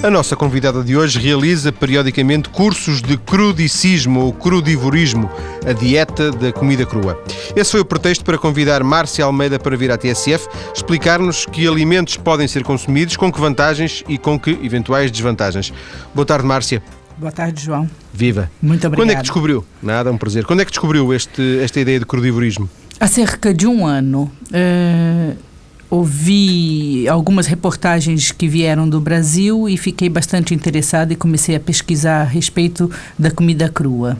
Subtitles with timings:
[0.00, 5.28] A nossa convidada de hoje realiza periodicamente cursos de crudicismo ou crudivorismo,
[5.66, 7.20] a dieta da comida crua.
[7.56, 12.16] Esse foi o pretexto para convidar Márcia Almeida para vir à TSF explicar-nos que alimentos
[12.16, 15.72] podem ser consumidos, com que vantagens e com que eventuais desvantagens.
[16.14, 16.80] Boa tarde, Márcia.
[17.16, 17.90] Boa tarde, João.
[18.14, 18.48] Viva.
[18.62, 18.96] Muito obrigada.
[19.02, 19.64] Quando é que descobriu?
[19.82, 20.46] Nada, é um prazer.
[20.46, 22.70] Quando é que descobriu este, esta ideia de crudivorismo?
[23.00, 24.30] Há cerca de um ano.
[24.52, 25.47] Uh
[25.90, 32.22] ouvi algumas reportagens que vieram do Brasil e fiquei bastante interessada e comecei a pesquisar
[32.22, 34.16] a respeito da comida crua.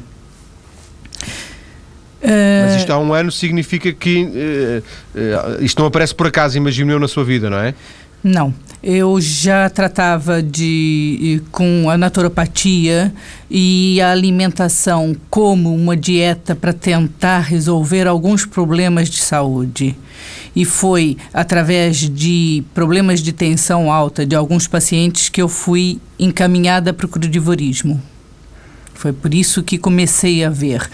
[2.21, 6.99] Mas isto há um ano significa que uh, uh, isto não aparece por acaso, imaginou
[6.99, 7.75] na sua vida, não é?
[8.23, 8.53] Não.
[8.83, 13.13] Eu já tratava de com a naturopatia
[13.51, 19.97] e a alimentação como uma dieta para tentar resolver alguns problemas de saúde.
[20.59, 26.93] E foi através de problemas de tensão alta de alguns pacientes que eu fui encaminhada
[26.93, 28.03] para o crudivorismo.
[28.93, 30.91] Foi por isso que comecei a ver.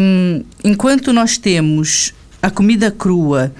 [0.00, 3.52] Um, enquanto nós temos a comida crua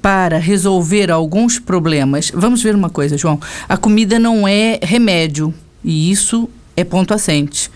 [0.00, 2.30] para resolver alguns problemas.
[2.32, 3.40] Vamos ver uma coisa, João.
[3.68, 7.72] A comida não é remédio e isso é ponto assente.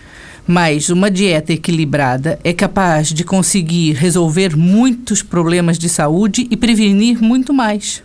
[0.51, 7.21] Mas uma dieta equilibrada é capaz de conseguir resolver muitos problemas de saúde e prevenir
[7.21, 8.01] muito mais.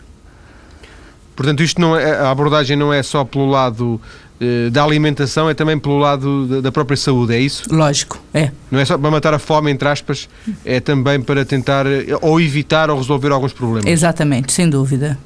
[1.35, 3.99] Portanto, isto não é, a abordagem não é só pelo lado
[4.39, 7.65] eh, da alimentação é também pelo lado da própria saúde, é isso?
[7.75, 8.51] Lógico, é.
[8.71, 10.29] Não é só para matar a fome, entre aspas,
[10.67, 13.91] é também para tentar eh, ou evitar ou resolver alguns problemas.
[13.91, 15.19] Exatamente, sem dúvida.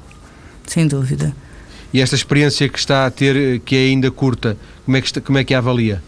[0.65, 1.35] Sem dúvida.
[1.93, 5.07] E esta experiência que está a ter, eh, que é ainda curta, como é que,
[5.07, 6.01] está, como é que a avalia?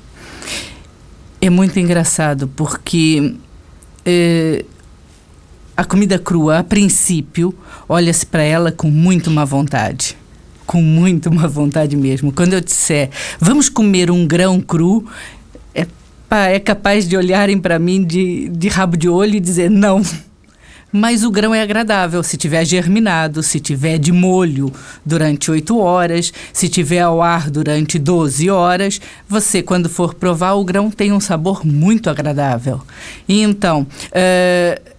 [1.41, 3.35] É muito engraçado porque
[4.05, 4.63] eh,
[5.75, 7.53] a comida crua, a princípio,
[7.89, 10.15] olha-se para ela com muito má vontade
[10.71, 12.31] com muito uma vontade mesmo.
[12.31, 15.05] Quando eu disser, vamos comer um grão cru,
[15.75, 15.85] é,
[16.53, 20.01] é capaz de olharem para mim de, de rabo de olho e dizer não.
[20.91, 24.71] Mas o grão é agradável se tiver germinado, se tiver de molho
[25.05, 28.99] durante 8 horas, se tiver ao ar durante 12 horas.
[29.27, 32.81] Você, quando for provar, o grão tem um sabor muito agradável.
[33.27, 34.91] Então, uh,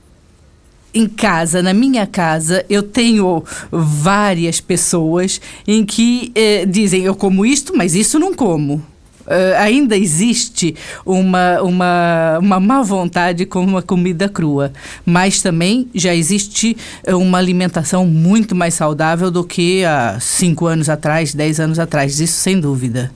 [0.95, 7.47] em casa, na minha casa, eu tenho várias pessoas em que eh, dizem eu como
[7.47, 8.92] isto, mas isso não como.
[9.27, 10.75] Uh, ainda existe
[11.05, 14.73] uma, uma, uma má vontade com uma comida crua,
[15.05, 16.77] mas também já existe
[17.09, 22.35] uma alimentação muito mais saudável do que há cinco anos atrás, dez anos atrás, isso
[22.35, 23.13] sem dúvida.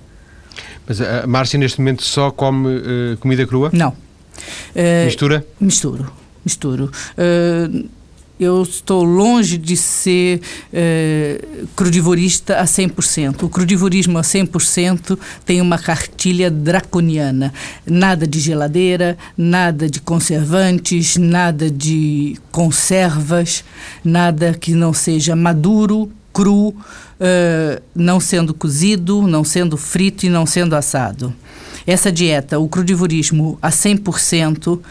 [0.87, 3.71] Mas a Márcia neste momento só come uh, comida crua?
[3.73, 3.91] Não.
[3.91, 5.45] Uh, Mistura?
[5.61, 6.13] Misturo
[6.47, 6.91] misturo.
[8.39, 10.43] Eu estou longe de ser
[10.73, 13.45] uh, crudivorista a 100%.
[13.45, 17.53] O crudivorismo a 100% tem uma cartilha draconiana.
[17.87, 23.65] Nada de geladeira, nada de conservantes, nada de conservas,
[24.05, 30.45] nada que não seja maduro, cru, uh, não sendo cozido, não sendo frito e não
[30.45, 31.35] sendo assado.
[31.87, 34.83] Essa dieta, o crudivorismo a 100%, uh,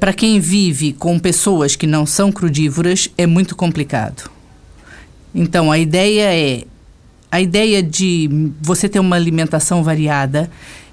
[0.00, 4.30] para quem vive com pessoas que não são crudívoras, é muito complicado.
[5.34, 6.64] Então, a ideia é
[7.30, 10.48] a ideia de você ter uma alimentação variada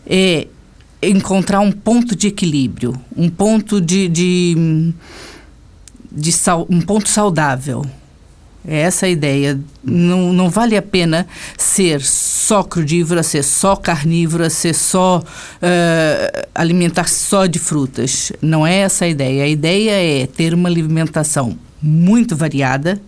[0.08, 0.47] é
[1.02, 4.91] encontrar um ponto de equilíbrio, um ponto de, de,
[6.12, 7.86] de sal, um ponto saudável.
[8.68, 9.60] É essa a ideia.
[9.84, 11.26] Não, não vale a pena
[11.58, 18.32] ser só crudívora, ser só carnívora, ser só uh, alimentar só de frutas.
[18.42, 19.44] Não é essa a ideia.
[19.46, 23.02] A ideia é ter uma alimentação muito variada,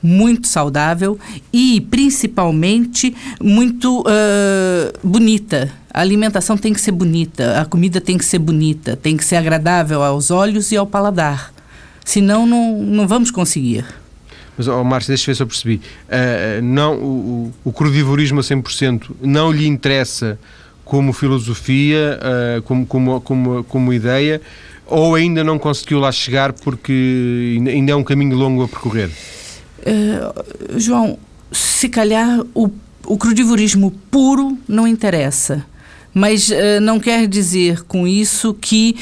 [0.00, 1.18] muito saudável
[1.52, 5.72] e principalmente muito uh, bonita.
[5.92, 9.36] A alimentação tem que ser bonita, a comida tem que ser bonita, tem que ser
[9.36, 11.52] agradável aos olhos e ao paladar.
[12.04, 13.84] Senão, não, não vamos conseguir.
[14.56, 15.80] Mas, oh, Márcio, deixa eu ver se eu percebi.
[16.06, 20.38] Uh, não, o, o crudivorismo a 100% não lhe interessa
[20.84, 24.40] como filosofia, uh, como, como, como, como ideia,
[24.86, 29.10] ou ainda não conseguiu lá chegar porque ainda é um caminho longo a percorrer?
[29.80, 31.18] Uh, João,
[31.50, 32.70] se calhar o,
[33.06, 35.64] o crudivorismo puro não interessa.
[36.12, 38.96] Mas uh, não quer dizer com isso que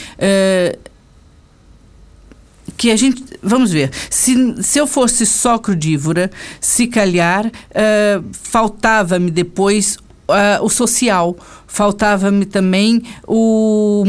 [2.77, 3.25] que a gente.
[3.43, 3.91] Vamos ver.
[4.11, 6.31] Se, se eu fosse só crudívora,
[6.61, 9.97] se calhar uh, faltava-me depois
[10.29, 11.37] uh, o social,
[11.67, 14.05] faltava-me também o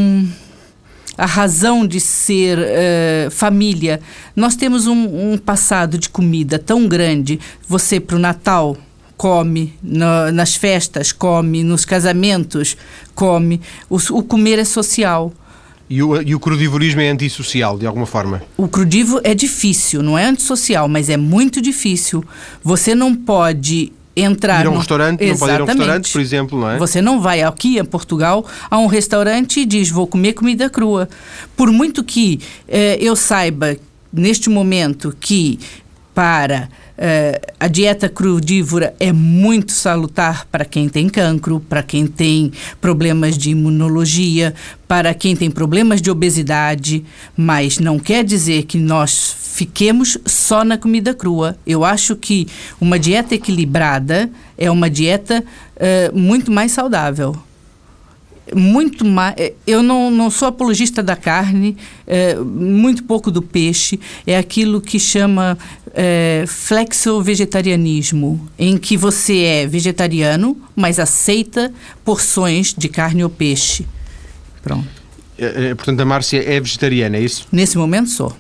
[1.16, 4.00] a razão de ser uh, família.
[4.36, 7.40] Nós temos um, um, passado de comida tão grande.
[7.68, 8.76] Você, para o Natal,
[9.16, 12.76] come, no, nas festas come, nos casamentos
[13.14, 13.62] come.
[13.90, 15.32] O, o comer é social.
[15.90, 18.42] E o, e o crudivorismo é antissocial, de alguma forma?
[18.58, 22.24] O crudivo é difícil, não é antissocial, mas é muito difícil.
[22.64, 24.80] Você não pode entrar ir a um no...
[24.80, 25.32] restaurante, Exatamente.
[25.32, 26.78] não pode ir a um restaurante, por exemplo, não é?
[26.78, 31.10] Você não vai aqui em Portugal a um restaurante e diz vou comer comida crua.
[31.56, 33.76] Por muito que eh, eu saiba
[34.12, 35.60] neste momento que
[36.14, 42.52] para eh, a dieta crudívora é muito salutar para quem tem cancro, para quem tem
[42.80, 44.54] problemas de imunologia,
[44.88, 47.04] para quem tem problemas de obesidade,
[47.36, 51.58] mas não quer dizer que nós fiquemos só na comida crua.
[51.66, 52.48] Eu acho que
[52.80, 55.44] uma dieta equilibrada é uma dieta
[55.78, 57.36] eh, muito mais saudável
[58.54, 59.36] muito mais.
[59.66, 64.00] Eu não, não sou apologista da carne, é, muito pouco do peixe.
[64.26, 65.58] É aquilo que chama
[65.94, 71.72] é, flexo-vegetarianismo, em que você é vegetariano, mas aceita
[72.04, 73.86] porções de carne ou peixe.
[74.62, 74.88] Pronto.
[75.38, 77.48] É, é, portanto, a Márcia é vegetariana, é isso?
[77.52, 78.36] Nesse momento sou.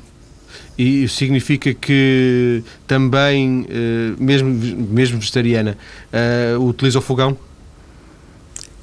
[0.78, 5.78] E significa que também, eh, mesmo, mesmo vegetariana,
[6.60, 7.38] utiliza o fogão?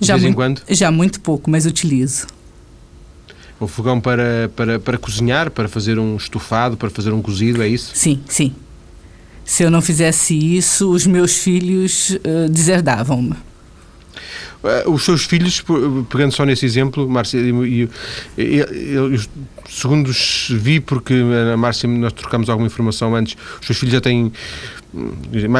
[0.00, 0.62] De já vez muito, em quando?
[0.68, 2.26] Já muito pouco, mas utilizo.
[3.60, 7.68] O fogão para, para, para cozinhar, para fazer um estofado, para fazer um cozido, é
[7.68, 7.92] isso?
[7.94, 8.54] Sim, sim.
[9.44, 13.34] Se eu não fizesse isso, os meus filhos uh, deserdavam-me.
[14.62, 15.64] Uh, os seus filhos,
[16.10, 17.88] pegando só nesse exemplo, Márcia, e,
[19.70, 20.10] segundo
[20.50, 21.14] vi, porque
[21.54, 24.30] a Márcia nós trocamos alguma informação antes, os seus filhos já têm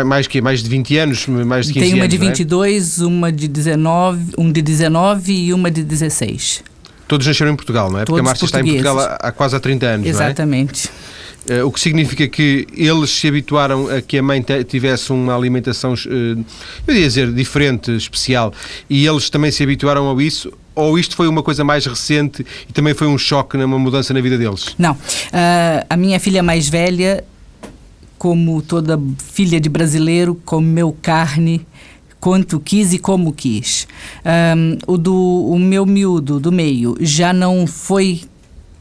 [0.06, 1.90] mais que mais de 20 anos, mais de 15 anos.
[1.90, 3.04] Tem uma anos, de 22, é?
[3.06, 6.64] uma de 19, um de 19 e uma de 16.
[7.06, 8.04] Todos nasceram em Portugal, não é?
[8.04, 10.88] Todos Porque a Márcia está em Portugal há, há, quase há 30 anos, Exatamente.
[10.88, 11.19] não é?
[11.50, 15.94] Uh, o que significa que eles se habituaram a que a mãe tivesse uma alimentação,
[15.94, 16.44] uh,
[16.86, 18.52] eu ia dizer, diferente, especial,
[18.88, 20.52] e eles também se habituaram a isso?
[20.74, 24.20] Ou isto foi uma coisa mais recente e também foi um choque, uma mudança na
[24.20, 24.74] vida deles?
[24.78, 24.92] Não.
[24.92, 27.24] Uh, a minha filha mais velha
[28.20, 29.00] como toda
[29.32, 31.66] filha de brasileiro, comeu carne
[32.20, 33.88] quanto quis e como quis.
[34.54, 38.20] Um, o, do, o meu miúdo do meio já não foi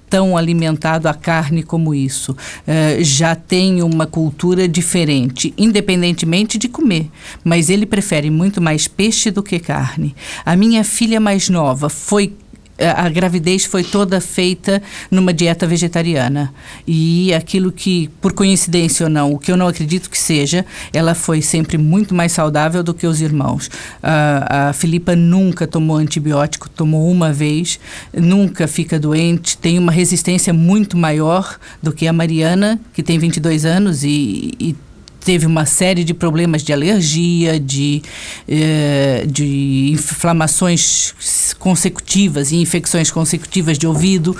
[0.10, 2.32] tão alimentado a carne como isso.
[2.32, 7.10] Uh, já tem uma cultura diferente, independentemente de comer.
[7.44, 10.16] Mas ele prefere muito mais peixe do que carne.
[10.46, 12.34] A minha filha mais nova foi
[12.80, 14.81] a gravidez foi toda feita
[15.12, 16.54] numa dieta vegetariana.
[16.88, 21.14] E aquilo que, por coincidência ou não, o que eu não acredito que seja, ela
[21.14, 23.70] foi sempre muito mais saudável do que os irmãos.
[24.02, 27.80] a Filipa nunca tomou antibiótico, tomou uma vez,
[28.14, 33.66] nunca fica doente, tem uma resistência muito maior do que a Mariana, que tem 22
[33.66, 34.76] anos e, e
[35.24, 38.01] teve uma série de problemas de alergia, de,
[38.48, 41.13] eh, de inflamações
[41.60, 44.36] consecutivas e infecções consecutivas de ouvido.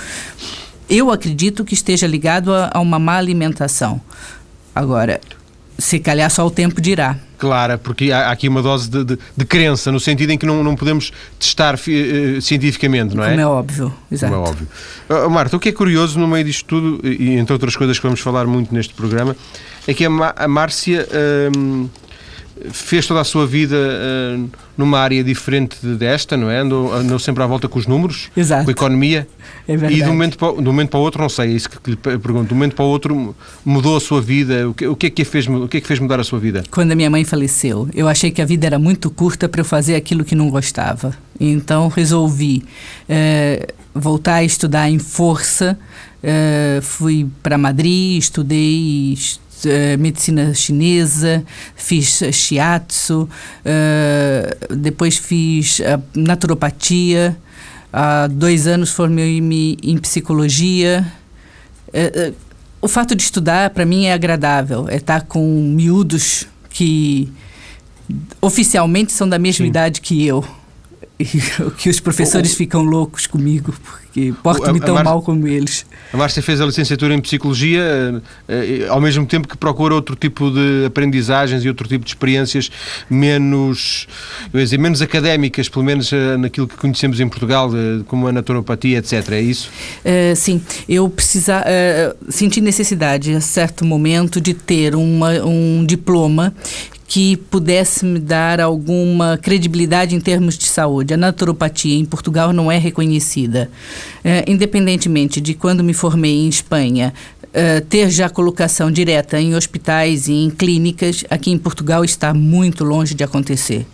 [0.88, 4.00] Eu acredito que esteja ligado a, a uma má alimentação.
[4.74, 5.20] Agora,
[5.80, 7.16] se calhar só o tempo dirá.
[7.38, 10.62] Clara, porque há aqui uma dose de, de, de crença, no sentido em que não,
[10.62, 13.30] não podemos testar uh, cientificamente, não é?
[13.30, 14.34] Como é óbvio, exato.
[14.34, 14.68] Como é óbvio.
[15.08, 18.02] Uh, Marta, o que é curioso no meio disto tudo, e entre outras coisas que
[18.04, 19.34] vamos falar muito neste programa,
[19.86, 21.90] é que a, a Márcia uh,
[22.70, 26.58] fez toda a sua vida uh, numa área diferente desta, não é?
[26.58, 28.64] Andou, andou, sempre à volta com os números, Exato.
[28.64, 29.26] com a economia.
[29.66, 29.74] É.
[29.74, 31.70] E de um, momento para, de um momento para o outro, não sei, é isso
[31.70, 33.34] que lhe pergunto, de um momento para o outro
[33.64, 34.68] mudou a sua vida.
[34.68, 36.38] O que, o que, é, que fez, o que é que fez mudar a sua
[36.38, 36.64] vida?
[36.70, 39.64] Quando a minha mãe faleceu, eu achei que a vida era muito curta para eu
[39.64, 41.14] fazer aquilo que não gostava.
[41.38, 42.62] Então resolvi
[43.08, 45.78] uh, voltar a estudar em força.
[46.22, 51.42] Uh, fui para Madrid, estudei uh, medicina chinesa,
[51.74, 55.80] fiz shiatsu, uh, depois fiz
[56.14, 57.36] naturopatia,
[57.90, 61.10] há dois anos formei-me em psicologia.
[62.82, 65.42] o fato de estudar, para mim, é agradável, é estar com
[65.74, 67.32] miúdos que
[68.42, 69.70] oficialmente são da mesma Sim.
[69.70, 70.44] idade que eu.
[71.76, 75.84] que os professores o, ficam loucos comigo, porque porto-me tão mal como eles.
[76.12, 80.16] A Márcia fez a licenciatura em Psicologia, eh, eh, ao mesmo tempo que procura outro
[80.16, 82.70] tipo de aprendizagens e outro tipo de experiências
[83.08, 84.08] menos,
[84.52, 87.70] eu dizer, menos académicas, pelo menos eh, naquilo que conhecemos em Portugal,
[88.06, 89.32] como a naturopatia, etc.
[89.32, 89.70] É isso?
[90.04, 96.54] Uh, sim, eu precisa, uh, senti necessidade, a certo momento, de ter uma, um diploma
[97.10, 101.12] que pudesse me dar alguma credibilidade em termos de saúde.
[101.12, 103.68] A naturopatia em Portugal não é reconhecida.
[104.22, 107.12] É, independentemente de quando me formei em Espanha,
[107.42, 112.84] uh, ter já colocação direta em hospitais e em clínicas, aqui em Portugal está muito
[112.84, 113.84] longe de acontecer.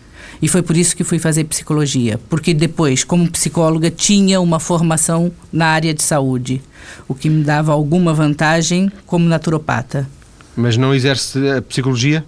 [0.43, 5.33] E foi por isso que fui fazer psicologia, porque depois, como psicóloga, tinha uma formação
[5.51, 6.61] na área de saúde,
[7.09, 10.07] o que me dava alguma vantagem como naturopata.
[10.55, 12.23] Mas não exerce a psicologia?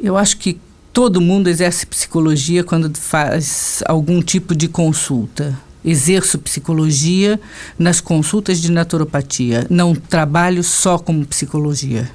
[0.00, 0.60] Eu acho que
[0.92, 5.58] todo mundo exerce psicologia quando faz algum tipo de consulta.
[5.84, 7.40] Exerço psicologia
[7.78, 9.66] nas consultas de naturopatia.
[9.70, 12.10] Não trabalho só como psicologia.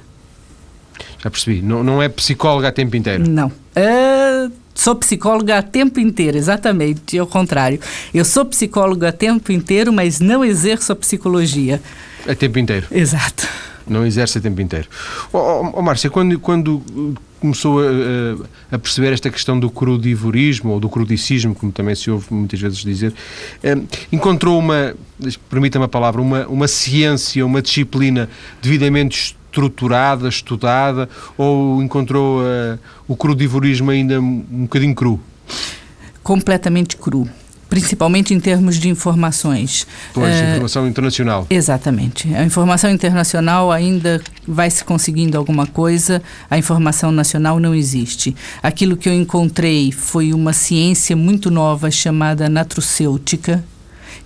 [1.18, 1.62] Já percebi.
[1.62, 3.28] Não, não é psicóloga a tempo inteiro?
[3.28, 3.48] Não.
[3.48, 7.18] Uh, sou psicóloga a tempo inteiro, exatamente.
[7.18, 7.80] Ao contrário.
[8.12, 11.80] Eu sou psicóloga a tempo inteiro, mas não exerço a psicologia.
[12.28, 12.86] A tempo inteiro?
[12.90, 13.48] Exato.
[13.86, 14.88] Não exerce a tempo inteiro.
[15.32, 16.82] Oh, oh, oh Márcia, quando, quando
[17.44, 22.26] começou a, a, perceber esta questão do crudivorismo ou do crudicismo, como também se ouve
[22.30, 23.12] muitas vezes dizer,
[23.62, 23.76] eh,
[24.10, 24.94] encontrou uma,
[25.50, 28.30] permita-me a palavra, uma, uma ciência, uma disciplina
[28.62, 35.20] devidamente estruturada, estudada, ou encontrou uh, o crudivorismo ainda um bocadinho cru?
[36.22, 37.28] Completamente cru
[37.68, 39.86] principalmente em termos de informações.
[40.12, 41.46] Pois, uh, informação internacional.
[41.50, 42.32] Exatamente.
[42.34, 48.34] A informação internacional ainda vai se conseguindo alguma coisa, a informação nacional não existe.
[48.62, 53.64] Aquilo que eu encontrei foi uma ciência muito nova chamada natrocêutica,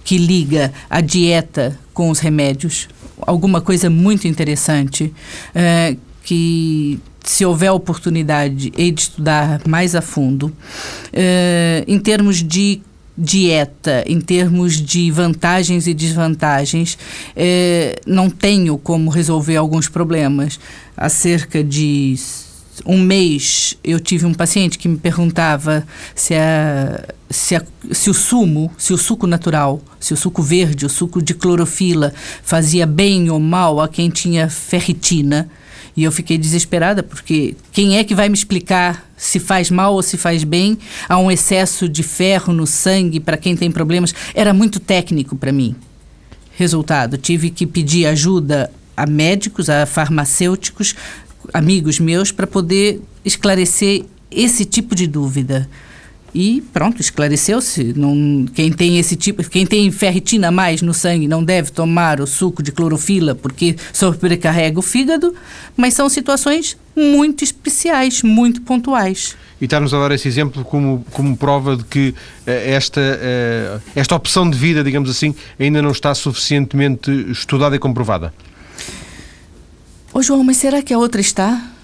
[0.05, 2.89] que liga a dieta com os remédios.
[3.21, 5.13] Alguma coisa muito interessante.
[5.55, 10.49] Uh, que se houver oportunidade, hei de estudar mais a fundo.
[10.49, 12.83] Uh, em termos de
[13.19, 16.97] dieta em termos de vantagens e desvantagens,
[17.35, 20.61] é, não tenho como resolver alguns problemas.
[20.97, 22.17] Há cerca de
[22.87, 25.85] um mês eu tive um paciente que me perguntava
[26.15, 30.87] se, a, se, a, se o sumo, se o suco natural, se o suco verde,
[30.87, 35.51] o suco de clorofila fazia bem ou mal a quem tinha ferritina.
[35.99, 40.01] E eu fiquei desesperada, porque quem é que vai me explicar se faz mal ou
[40.01, 40.79] se faz bem?
[41.09, 44.15] Há um excesso de ferro no sangue para quem tem problemas.
[44.33, 45.75] Era muito técnico para mim.
[46.57, 50.95] Resultado: tive que pedir ajuda a médicos, a farmacêuticos,
[51.53, 55.69] amigos meus, para poder esclarecer esse tipo de dúvida.
[56.35, 57.95] E pronto, esclareceu-se.
[58.55, 62.63] Quem tem esse tipo, quem tem ferritina mais no sangue não deve tomar o suco
[62.63, 65.35] de clorofila porque sobrecarrega o fígado,
[65.77, 69.37] mas são situações muito especiais, muito pontuais.
[69.61, 72.15] E está-nos a dar esse exemplo como, como prova de que uh,
[72.47, 78.33] esta, uh, esta opção de vida, digamos assim, ainda não está suficientemente estudada e comprovada.
[80.13, 81.78] Ô João, mas será que a outra está?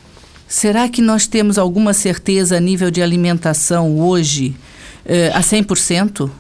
[0.55, 4.55] Será que nós temos alguma certeza a nível de alimentação hoje
[5.05, 6.31] eh, a 100%?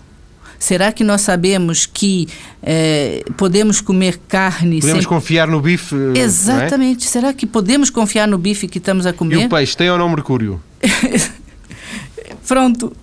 [0.56, 2.28] Será que nós sabemos que
[2.62, 4.78] eh, podemos comer carne?
[4.78, 5.08] Podemos sem...
[5.08, 5.96] confiar no bife?
[5.96, 6.22] Eh, é?
[6.22, 7.08] Exatamente.
[7.08, 7.10] É?
[7.10, 9.40] Será que podemos confiar no bife que estamos a comer?
[9.42, 10.62] E o peixe tem ou não mercúrio?
[12.46, 12.96] Pronto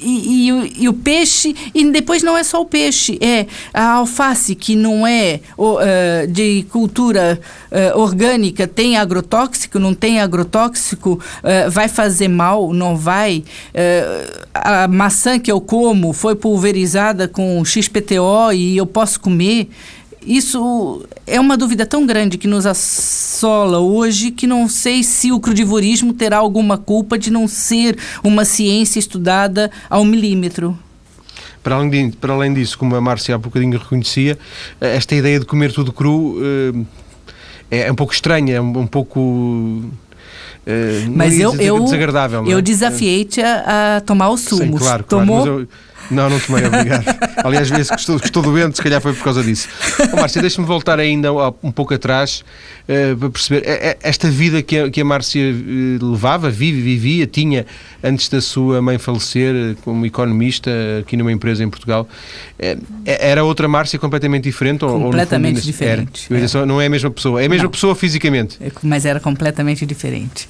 [0.00, 3.92] e, e, o, e, o, peixe, e depois não é só o peixe, é a
[3.94, 7.40] alface que não é uh, de cultura
[7.70, 13.44] uh, orgânica, tem agrotóxico, não tem agrotóxico, uh, vai fazer mal, não vai.
[14.54, 19.68] a maçã que eu como foi pulverizada com XPTO e eu posso comer.
[20.24, 25.40] Isso é uma dúvida tão grande que nos assola hoje que não sei se o
[25.40, 30.78] crudivorismo terá alguma culpa de não ser uma ciência estudada ao milímetro.
[31.62, 34.38] Para além, de, para além disso, como a Márcia há bocadinho reconhecia,
[34.80, 36.38] esta ideia de comer tudo cru
[37.70, 39.20] eh, é um pouco estranha, é um, um pouco.
[39.20, 39.92] Uh,
[41.14, 42.46] mas eu, eu, desagradável.
[42.46, 42.62] Eu é?
[42.62, 44.78] desafiei-te a, a, tomar o sumo.
[44.78, 45.66] Sim, claro, Tomou?
[46.10, 47.04] Não, não tomei, obrigado.
[47.44, 49.68] Aliás, vezes que estou, estou doente, se calhar foi por causa disso.
[50.12, 51.30] Oh, Márcia, deixa-me voltar ainda
[51.62, 52.44] um pouco atrás
[52.88, 57.26] uh, para perceber uh, esta vida que a, que a Márcia uh, levava, vive, vivia,
[57.26, 57.66] tinha
[58.02, 62.08] antes da sua mãe falecer como economista aqui numa empresa em Portugal.
[63.04, 64.80] era outra Márcia completamente diferente?
[64.80, 66.26] Completamente ou, diferente.
[66.32, 66.66] Era, é.
[66.66, 67.70] Não é a mesma pessoa, é a mesma não.
[67.70, 68.56] pessoa fisicamente.
[68.60, 70.48] É, mas era completamente diferente.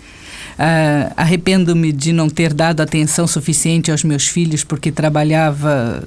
[0.59, 6.03] Uh, Arrependo-me de não ter dado atenção suficiente aos meus filhos porque trabalhava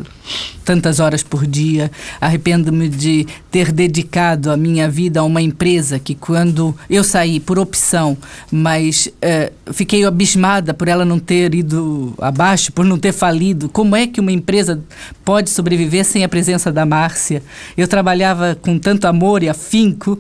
[0.66, 1.90] tantas horas por dia.
[2.20, 7.58] Arrependo-me de ter dedicado a minha vida a uma empresa que, quando eu saí por
[7.58, 8.18] opção,
[8.52, 13.70] mas uh, fiquei abismada por ela não ter ido abaixo, por não ter falido.
[13.70, 14.82] Como é que uma empresa
[15.24, 17.42] pode sobreviver sem a presença da Márcia?
[17.78, 20.20] Eu trabalhava com tanto amor e afinco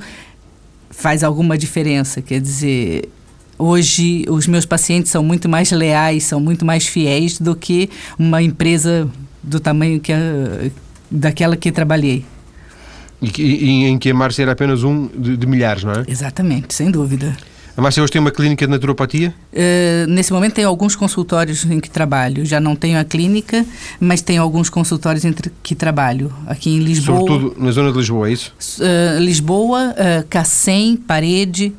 [0.89, 2.21] faz alguma diferença.
[2.21, 3.09] Quer dizer,
[3.61, 8.41] Hoje, os meus pacientes são muito mais leais, são muito mais fiéis do que uma
[8.41, 9.07] empresa
[9.43, 10.17] do tamanho que a,
[11.11, 12.25] daquela que trabalhei.
[13.21, 16.05] E, e, em que a Márcia era apenas um de, de milhares, não é?
[16.07, 17.37] Exatamente, sem dúvida.
[17.77, 19.31] A Márcia hoje tem uma clínica de naturopatia?
[19.53, 22.43] Uh, nesse momento tem alguns consultórios em que trabalho.
[22.43, 23.63] Já não tenho a clínica,
[23.99, 26.33] mas tenho alguns consultórios em que trabalho.
[26.47, 27.19] Aqui em Lisboa.
[27.19, 28.53] Sobretudo na zona de Lisboa, é isso?
[28.79, 31.73] Uh, Lisboa, uh, Cacém, Parede,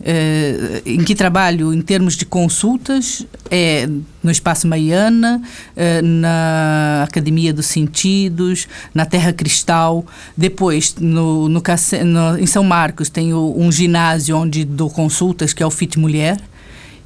[0.00, 3.86] Uh, em que trabalho em termos de consultas é
[4.22, 5.42] no Espaço Maiana,
[5.76, 10.06] uh, na Academia dos Sentidos, na Terra Cristal.
[10.34, 15.66] Depois, no, no, no, em São Marcos, tenho um ginásio onde dou consultas, que é
[15.66, 16.40] o Fit Mulher.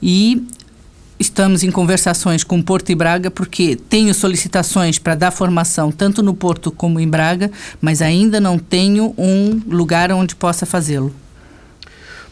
[0.00, 0.46] E
[1.18, 6.34] estamos em conversações com Porto e Braga, porque tenho solicitações para dar formação tanto no
[6.34, 11.12] Porto como em Braga, mas ainda não tenho um lugar onde possa fazê-lo.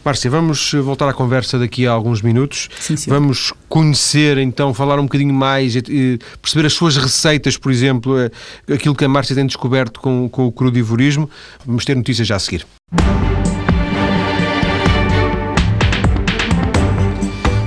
[0.03, 2.69] Márcia, vamos voltar à conversa daqui a alguns minutos.
[2.77, 5.75] Sim, vamos conhecer, então, falar um bocadinho mais,
[6.41, 8.29] perceber as suas receitas, por exemplo, eh,
[8.73, 11.29] aquilo que a Márcia tem descoberto com, com o crudivorismo.
[11.65, 12.65] Vamos ter notícias já a seguir.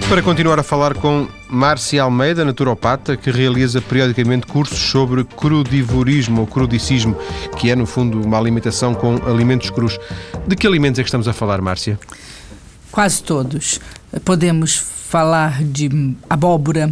[0.09, 6.47] Para continuar a falar com Márcia Almeida, naturopata, que realiza periodicamente cursos sobre crudivorismo ou
[6.47, 7.17] crudicismo,
[7.57, 9.99] que é, no fundo, uma alimentação com alimentos crus.
[10.47, 11.99] De que alimentos é que estamos a falar, Márcia?
[12.97, 13.79] Quase todos.
[14.25, 16.91] Podemos falar de abóbora,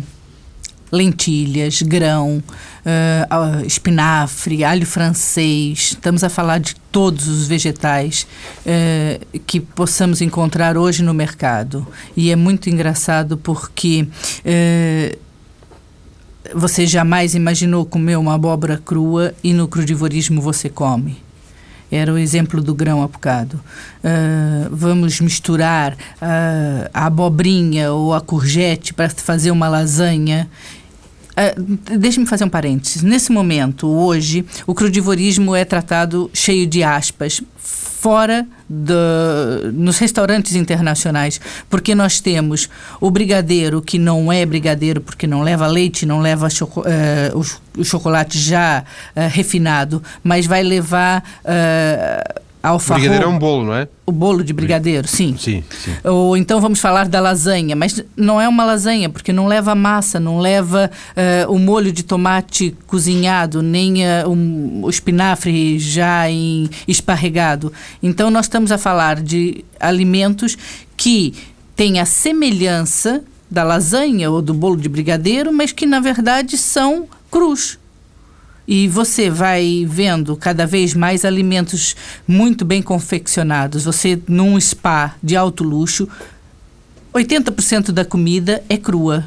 [0.93, 2.43] lentilhas, grão,
[2.85, 5.93] uh, espinafre, alho francês.
[5.93, 8.27] Estamos a falar de todos os vegetais
[8.67, 11.87] uh, que possamos encontrar hoje no mercado.
[12.15, 14.07] E é muito engraçado porque
[14.45, 15.19] uh,
[16.55, 21.24] você jamais imaginou comer uma abóbora crua e no crudivorismo você come.
[21.95, 23.61] Era o exemplo do grão a bocado.
[24.03, 30.49] Uh, vamos misturar uh, a abobrinha ou a courgette para fazer uma lasanha
[31.35, 33.03] Uh, Deixe-me fazer um parênteses.
[33.03, 37.43] Nesse momento, hoje, o crudivorismo é tratado cheio de aspas,
[38.05, 42.69] fora de, nos restaurantes internacionais, porque nós temos
[43.01, 46.85] o brigadeiro que não é brigadeiro porque não leva leite, não leva choco, uh,
[47.35, 48.85] o, o, chocolate já
[49.17, 51.25] uh, refinado, mas vai levar
[52.65, 53.01] alfarroba.
[53.01, 53.89] Brigadeiro é um bolo, não é?
[54.07, 55.37] O bolo de brigadeiro, sim.
[55.39, 55.93] Sim, sim.
[56.03, 60.19] Ou então vamos falar da lasanha, mas não é uma lasanha, porque não leva massa,
[60.19, 66.69] não leva uh, o molho de tomate cozinhado, nem uh, um, o espinafre já em,
[66.89, 67.73] esparregado.
[68.03, 70.57] Então nós estamos a falar de alimentos
[70.97, 71.35] que
[71.77, 77.07] têm a semelhança da lasanha ou do bolo de brigadeiro, mas que na verdade são
[77.31, 77.79] crus
[78.67, 81.95] e você vai vendo cada vez mais alimentos
[82.27, 83.85] muito bem confeccionados.
[83.85, 86.09] Você, num spa de alto luxo,
[87.13, 89.25] 80% da comida é crua.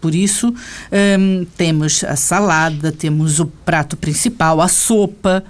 [0.00, 0.54] Por isso,
[1.18, 5.42] hum, temos a salada, temos o prato principal, a sopa,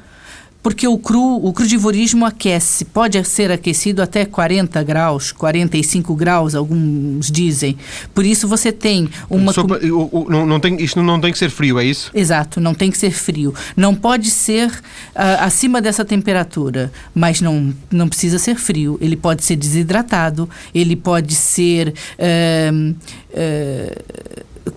[0.65, 7.31] porque o cru, o crudivorismo aquece, pode ser aquecido até 40 graus, 45 graus, alguns
[7.31, 7.77] dizem.
[8.15, 10.27] Por isso você tem uma Sopa, com...
[10.27, 12.11] não, não tem, isto não tem que ser frio, é isso?
[12.15, 13.55] Exato, não tem que ser frio.
[13.77, 18.97] Não pode ser uh, acima dessa temperatura, mas não, não precisa ser frio.
[19.03, 22.95] Ele pode ser desidratado, ele pode ser uh,
[23.35, 24.75] uh,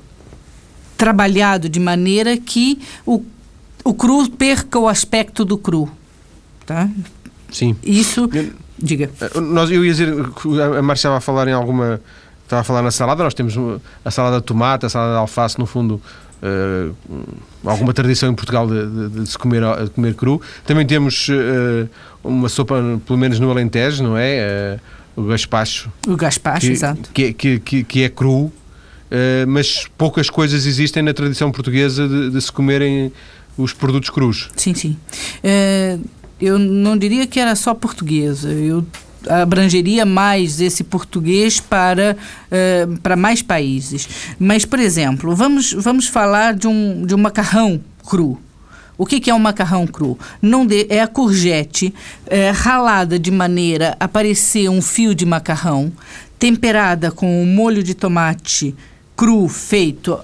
[0.97, 3.23] trabalhado de maneira que o
[3.87, 5.89] o cru perca o aspecto do cru.
[6.65, 6.89] Tá?
[7.51, 7.75] Sim.
[7.83, 8.29] Isso.
[8.77, 9.09] Diga.
[9.21, 12.01] Eh, nós, eu ia dizer, a Marcia estava a falar em alguma.
[12.43, 13.55] Estava a falar na salada, nós temos
[14.05, 16.01] a salada de tomate, a salada de alface, no fundo,
[16.41, 16.95] uh,
[17.65, 20.41] alguma tradição em Portugal de, de, de, se comer, de comer cru.
[20.65, 21.89] Também temos uh,
[22.23, 24.79] uma sopa, pelo menos no Alentejo, não é?
[25.15, 25.91] Uh, o gaspacho.
[26.07, 27.09] O gaspacho, que, exato.
[27.13, 28.49] Que, que, que, que é cru,
[29.47, 33.11] mas poucas coisas existem na tradição portuguesa de, de se comerem
[33.57, 34.49] os produtos crus.
[34.55, 34.97] Sim, sim.
[35.43, 35.97] É,
[36.39, 38.51] eu não diria que era só portuguesa.
[38.51, 38.85] Eu
[39.29, 44.07] abrangeria mais esse português para, uh, para mais países.
[44.39, 48.39] Mas, por exemplo, vamos, vamos falar de um, de um macarrão cru.
[48.97, 50.17] O que, que é um macarrão cru?
[50.41, 51.93] Não de, é a courgette
[52.25, 55.91] é, ralada de maneira a parecer um fio de macarrão,
[56.39, 58.75] temperada com um molho de tomate
[59.17, 60.19] cru feito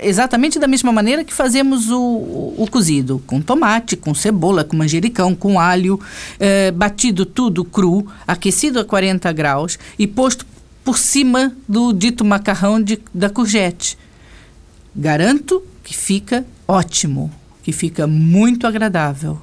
[0.00, 5.34] exatamente da mesma maneira que fazemos o, o, cozido, com tomate, com cebola, com manjericão,
[5.34, 6.00] com alho,
[6.38, 10.46] é, batido tudo cru, aquecido a 40 graus e posto
[10.84, 13.98] por cima do dito macarrão de, da courgette.
[14.94, 17.32] Garanto que fica ótimo,
[17.64, 19.42] que fica muito agradável.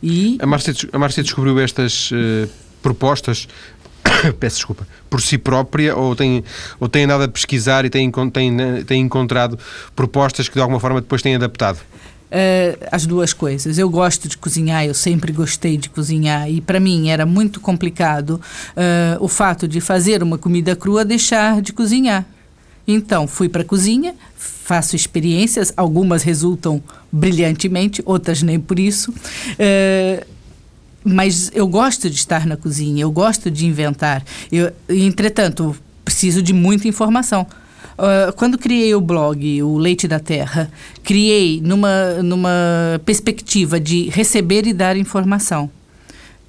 [0.00, 0.38] E...
[0.40, 2.48] A Márcia, a Márcia descobriu estas uh,
[2.80, 3.48] propostas
[4.38, 6.44] peço desculpa, por si própria ou tem,
[6.78, 8.10] ou tem andado a pesquisar e tem,
[8.86, 9.58] tem, encontrado
[9.94, 11.78] propostas que de alguma forma depois têm adaptado?
[12.34, 13.78] uh, as duas coisas.
[13.78, 18.40] Eu gosto de cozinhar, eu sempre gostei de cozinhar e para mim era muito complicado
[18.76, 22.26] uh, o fato de fazer uma comida crua deixar de cozinhar.
[22.86, 29.10] Então fui para a cozinha, faço experiências, algumas resultam brilhantemente, outras nem por isso.
[29.10, 30.33] Uh,
[31.04, 34.24] mas eu gosto de estar na cozinha, eu gosto de inventar.
[34.50, 37.46] Eu, entretanto, preciso de muita informação.
[37.96, 40.70] Uh, quando criei o blog, o Leite da Terra,
[41.04, 45.70] criei numa, numa perspectiva de receber e dar informação.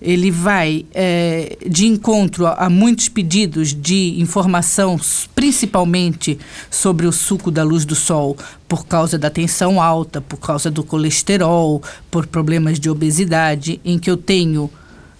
[0.05, 4.99] Ele vai é, de encontro a, a, muitos pedidos de informação,
[5.33, 6.37] principalmente
[6.69, 8.37] sobre o suco da luz do sol,
[8.67, 14.09] por causa da tensão alta, por causa do colesterol, por problemas de obesidade, em que
[14.11, 14.69] eu tenho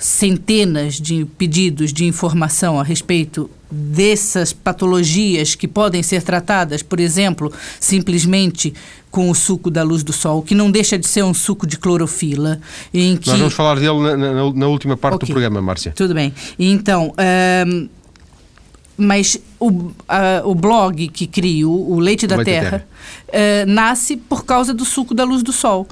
[0.06, 7.52] centenas de pedidos de informação a respeito dessas patologias que podem ser tratadas, por exemplo,
[7.80, 8.72] simplesmente
[9.10, 11.78] com o suco da luz do sol, que não deixa de ser um suco de
[11.78, 12.60] clorofila.
[12.94, 13.30] Em que...
[13.30, 15.28] Nós vamos falar dele na, na, na última parte okay.
[15.28, 15.92] do programa, Márcia.
[15.96, 16.32] Tudo bem.
[16.60, 17.12] Então,
[18.96, 19.94] mas o, uh,
[20.44, 22.86] o blog que crio, o Leite da Leite Terra,
[23.32, 23.66] terra.
[23.66, 25.88] Uh, nasce por causa do suco da luz do sol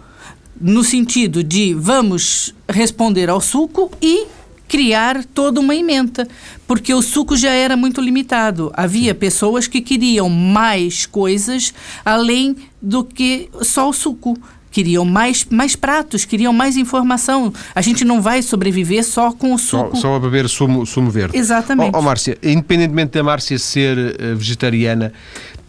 [0.64, 4.28] no sentido de vamos responder ao suco e
[4.66, 6.26] criar toda uma emenda,
[6.66, 8.72] porque o suco já era muito limitado.
[8.74, 11.74] Havia pessoas que queriam mais coisas
[12.06, 14.38] além do que só o suco.
[14.72, 17.54] Queriam mais, mais pratos, queriam mais informação.
[17.76, 19.96] A gente não vai sobreviver só com o suco.
[19.96, 21.38] Só, só a beber sumo, sumo verde.
[21.38, 21.94] Exatamente.
[21.94, 25.14] Ó oh, oh, Márcia, independentemente da Márcia ser uh, vegetariana,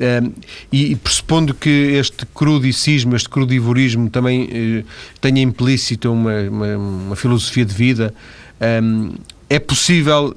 [0.01, 0.35] uh,
[0.73, 4.85] e, pressupondo que este crudicismo, este crudivorismo também uh,
[5.21, 8.15] tenha implícito uma, uma, uma, filosofia de vida,
[8.83, 9.15] um,
[9.49, 10.35] é possível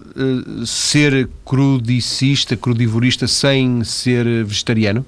[0.65, 5.05] ser crudicista, crudivorista sem ser vegetariano?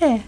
[0.00, 0.20] É.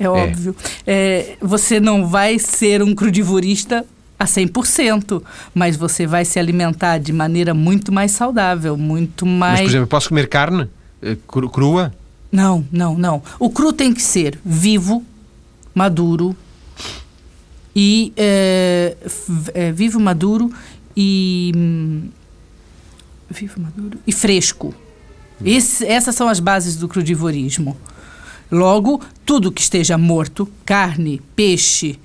[0.00, 0.56] É, é óbvio.
[0.86, 3.84] É, você não vai ser um crudivorista
[4.18, 5.22] a 100%,
[5.54, 9.52] mas você vai se alimentar de maneira muito mais saudável, muito mais...
[9.52, 10.68] Mas, por exemplo, posso comer carne
[11.02, 11.92] eh, crua?
[12.30, 13.22] Não, não, não.
[13.38, 15.04] O cru tem que ser vivo,
[15.74, 16.36] maduro
[17.74, 18.12] e...
[18.16, 18.96] É,
[19.54, 20.52] é, vivo, maduro
[20.96, 21.52] e...
[21.56, 22.08] Hum,
[23.28, 24.74] vivo, maduro e fresco.
[25.44, 27.76] Esse, essas são as bases do crudivorismo.
[28.50, 31.98] Logo, tudo que esteja morto, carne, peixe,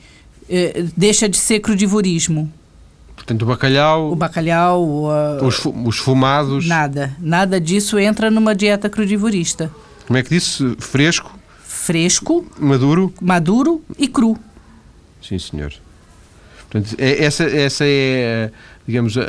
[0.47, 2.51] eh, deixa de ser crudivorismo.
[3.15, 4.11] Portanto, o bacalhau.
[4.11, 4.83] O bacalhau.
[4.83, 6.67] Uh, os, os fumados.
[6.67, 7.15] Nada.
[7.19, 9.71] Nada disso entra numa dieta crudivorista.
[10.05, 10.75] Como é que disse?
[10.79, 11.37] Fresco?
[11.63, 12.45] Fresco.
[12.59, 13.13] Maduro?
[13.21, 14.37] Maduro e cru.
[15.21, 15.73] Sim, senhor.
[16.69, 18.51] Portanto, é, essa, essa é,
[18.87, 19.23] digamos, a,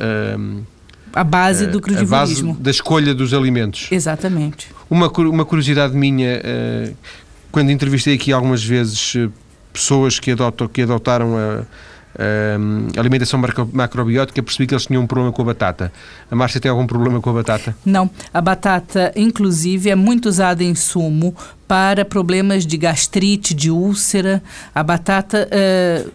[1.16, 1.80] a base do.
[1.98, 3.88] A base da escolha dos alimentos.
[3.90, 4.68] Exatamente.
[4.90, 6.96] Uma, uma curiosidade minha, uh,
[7.50, 9.32] quando entrevistei aqui algumas vezes uh,
[9.72, 11.62] pessoas que, adotam, que adotaram a,
[12.18, 13.40] a alimentação
[13.72, 15.92] macrobiótica, percebi que eles tinham um problema com a batata.
[16.30, 17.76] A Márcia tem algum problema com a batata?
[17.84, 18.10] Não.
[18.32, 21.34] A batata, inclusive, é muito usada em sumo
[21.68, 24.42] para problemas de gastrite, de úlcera.
[24.74, 25.48] A batata.
[25.52, 26.10] Uh,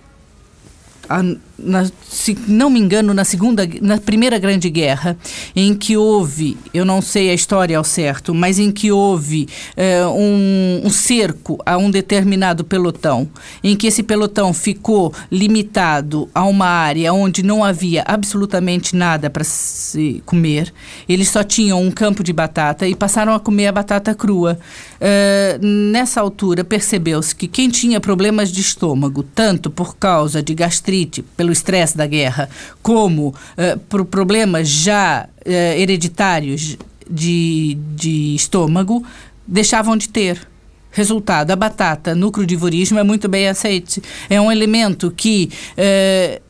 [1.09, 1.21] a,
[1.63, 5.17] na, se não me engano, na segunda, na primeira grande guerra,
[5.55, 10.05] em que houve, eu não sei a história ao certo, mas em que houve eh,
[10.07, 13.29] um, um, cerco a um determinado pelotão,
[13.63, 19.43] em que esse pelotão ficou limitado a uma área onde não havia absolutamente nada para
[19.43, 20.73] se comer,
[21.07, 24.59] eles só tinham um campo de batata e passaram a comer a batata crua.
[25.01, 31.23] Uh, nessa altura, percebeu-se que quem tinha problemas de estômago, tanto por causa de gastrite,
[31.35, 32.49] pelo pelo estresse da guerra,
[32.81, 36.77] como uh, por problemas já uh, hereditários
[37.09, 39.05] de, de estômago,
[39.45, 40.47] deixavam de ter.
[40.93, 44.03] Resultado, a batata no crudivorismo é muito bem aceite.
[44.29, 46.41] É um elemento que uh,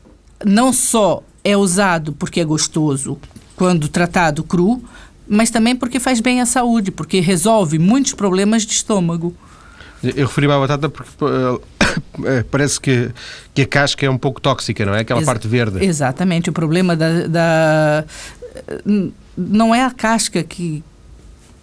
[0.44, 3.18] não só é usado porque é gostoso
[3.54, 4.82] quando tratado cru,
[5.28, 9.32] mas também porque faz bem à saúde, porque resolve muitos problemas de estômago.
[10.02, 11.12] Eu referi-me à batata porque
[12.50, 13.10] parece que,
[13.54, 15.00] que a casca é um pouco tóxica, não é?
[15.00, 15.84] Aquela Ex parte verde.
[15.84, 16.50] Exatamente.
[16.50, 18.04] O problema da, da.
[19.36, 20.82] Não é a casca que,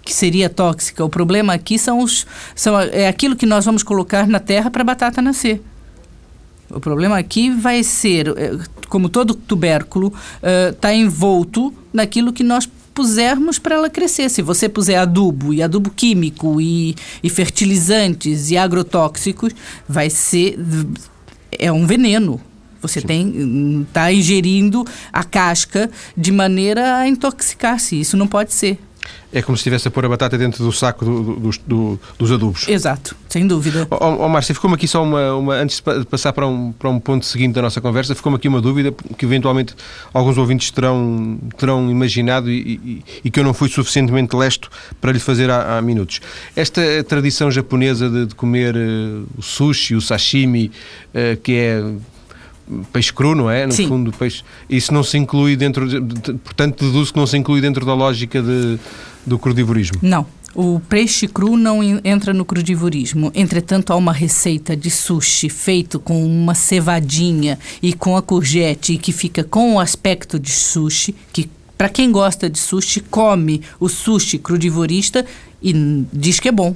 [0.01, 1.03] que seria tóxica.
[1.03, 4.81] O problema aqui são os, são, é aquilo que nós vamos colocar na terra para
[4.81, 5.61] a batata nascer.
[6.69, 10.13] O problema aqui vai ser, é, como todo tubérculo,
[10.71, 14.29] está uh, envolto naquilo que nós pusermos para ela crescer.
[14.29, 19.53] Se você puser adubo e adubo químico e, e fertilizantes e agrotóxicos,
[19.87, 20.57] vai ser
[21.51, 22.39] é um veneno.
[22.81, 27.99] Você tem está ingerindo a casca de maneira a intoxicar-se.
[27.99, 28.79] Isso não pode ser.
[29.31, 32.31] É como se estivesse a pôr a batata dentro do saco do, do, do, dos
[32.31, 32.67] adubos.
[32.67, 33.87] Exato, sem dúvida.
[33.91, 35.53] Ó oh, oh, Márcia, ficou-me aqui só uma, uma.
[35.55, 38.59] Antes de passar para um, para um ponto seguinte da nossa conversa, ficou-me aqui uma
[38.59, 39.75] dúvida que eventualmente
[40.11, 45.11] alguns ouvintes terão, terão imaginado e, e, e que eu não fui suficientemente lesto para
[45.11, 46.21] lhe fazer há, há minutos.
[46.55, 50.71] Esta tradição japonesa de, de comer uh, o sushi, o sashimi,
[51.13, 51.83] uh, que é
[52.91, 53.65] peixe cru, não é?
[53.65, 53.87] No Sim.
[53.87, 54.43] fundo, peixe.
[54.69, 55.87] Isso não se inclui dentro.
[55.87, 58.79] De, de, portanto, deduzo que não se inclui dentro da lógica de,
[59.25, 59.99] do crudivorismo.
[60.01, 60.25] Não.
[60.55, 63.31] O peixe cru não entra no crudivorismo.
[63.35, 69.11] Entretanto, há uma receita de sushi feito com uma cevadinha e com a courgette que
[69.11, 74.37] fica com o aspecto de sushi, que para quem gosta de sushi, come o sushi
[74.37, 75.25] crudivorista
[75.61, 75.73] e
[76.11, 76.75] diz que é bom.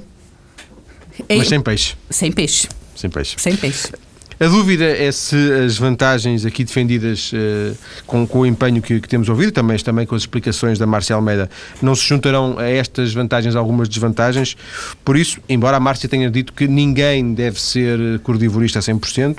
[1.28, 1.94] Mas sem peixe.
[2.08, 2.68] Sem peixe.
[2.94, 3.36] Sem peixe.
[3.38, 3.92] Sem peixe.
[4.38, 9.08] A dúvida é se as vantagens aqui defendidas uh, com, com, o empenho que, que,
[9.08, 11.48] temos ouvido, também, também com as explicações da Márcia Almeida,
[11.80, 14.56] não se juntarão a estas vantagens algumas desvantagens.
[15.04, 19.38] Por isso, embora a Márcia tenha dito que ninguém deve ser cordivorista a 100%,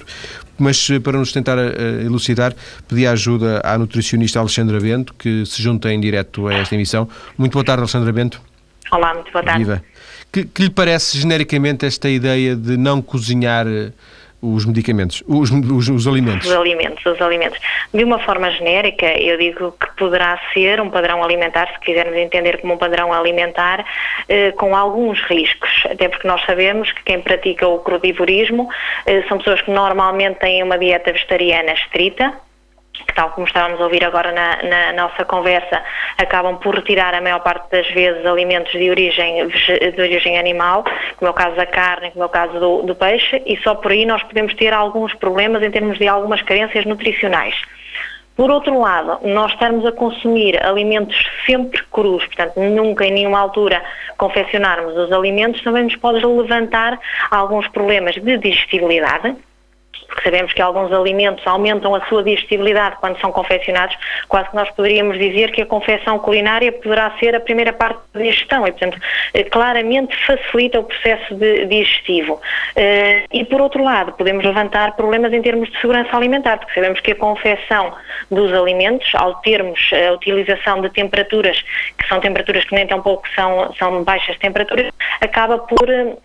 [0.58, 2.56] mas eh, para nos tentar uh, elucidar,
[2.88, 7.10] pedi ajuda à nutricionista Alexandra Bento, que se junta em direto a esta emissão.
[7.38, 8.42] Muito boa tarde, Alexandra Bento.
[8.90, 9.60] Olá, muito boa tarde.
[9.60, 9.84] Viva.
[10.32, 13.66] Que, que lhe parece genericamente esta ideia de não cozinhar
[14.42, 16.48] os medicamentos, os, os, os, alimentos?
[16.48, 17.60] Os alimentos, os alimentos.
[17.94, 22.60] De uma forma genérica, eu digo que poderá ser um padrão alimentar, se quisermos entender
[22.60, 23.86] como um padrão alimentar,
[24.30, 28.70] eh, com alguns riscos, até porque nós sabemos que quem pratica o crudivorismo
[29.06, 32.34] eh, são pessoas que normalmente têm uma dieta vegetariana estrita,
[33.08, 35.82] que tal como estávamos a ouvir agora na, na, nossa conversa,
[36.18, 40.84] acabam por retirar a maior parte das vezes alimentos de origem, de origem animal,
[41.18, 43.76] como é o caso da carne, como é o caso do, do peixe, e só
[43.76, 47.56] por aí nós podemos ter alguns problemas em termos de algumas carências nutricionais.
[48.36, 53.82] Por outro lado, nós estarmos a consumir alimentos sempre crus, portanto, nunca em nenhuma altura
[54.18, 57.00] confeccionarmos os alimentos, também nos pode levantar
[57.32, 59.36] alguns problemas de digestibilidade,
[60.08, 63.96] porque sabemos que alguns alimentos aumentam a sua digestibilidade quando são confeccionados,
[64.28, 68.22] quase que nós poderíamos dizer que a confecção culinária poderá ser a primeira parte da
[68.22, 68.98] digestão e, portanto,
[69.34, 72.42] eh, claramente facilita o processo digestivo.
[72.76, 77.00] Eh, e, por outro lado, podemos levantar problemas em termos de segurança alimentar, porque sabemos
[77.00, 77.94] que a confecção
[78.30, 81.62] dos alimentos, ao termos a utilização de temperaturas,
[81.98, 84.92] que são temperaturas que nem tão pouco são, são baixas temperaturas,
[85.22, 86.16] acaba por eh,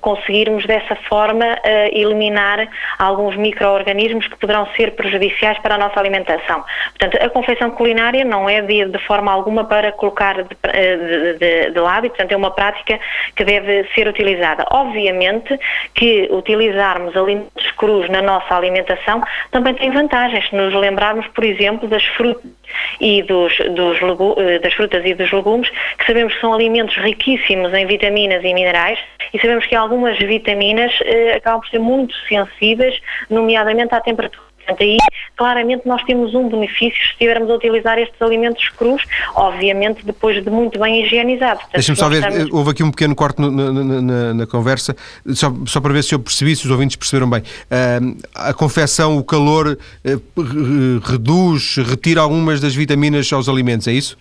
[0.00, 1.58] conseguirmos dessa forma uh,
[1.92, 6.64] eliminar alguns micro-organismos que poderão ser prejudiciais para a nossa alimentação.
[6.98, 11.70] Portanto, a confecção culinária não é de, de forma alguma para colocar de, eh, de,
[11.70, 12.98] de, lado e, portanto, é uma prática
[13.36, 14.64] que deve ser utilizada.
[14.70, 15.58] Obviamente
[15.94, 20.48] que utilizarmos alimentos crus na nossa alimentação também tem vantagens.
[20.48, 22.57] Se nos lembrarmos, por exemplo, das frutas
[23.00, 23.98] e dos, dos,
[24.38, 28.54] eh, das frutas e dos legumes, que sabemos que são alimentos riquíssimos em vitaminas e
[28.54, 28.98] minerais
[29.32, 32.98] e sabemos que algumas vitaminas eh, acabam por ser muito sensíveis,
[33.30, 34.98] nomeadamente à temperatura Portanto, aí
[35.36, 39.02] claramente nós temos um benefício se estivermos a utilizar estes alimentos crus,
[39.34, 41.64] obviamente depois de muito bem higienizados.
[41.72, 42.52] Deixa-me só ver, estamos...
[42.52, 44.94] houve aqui um pequeno corte no, na, na, na, conversa,
[45.28, 47.40] só, só para ver se eu percebi, se os ouvintes perceberam bem.
[47.40, 54.18] Uh, a confecção, o calor uh, reduz, retira algumas das vitaminas aos alimentos, é isso?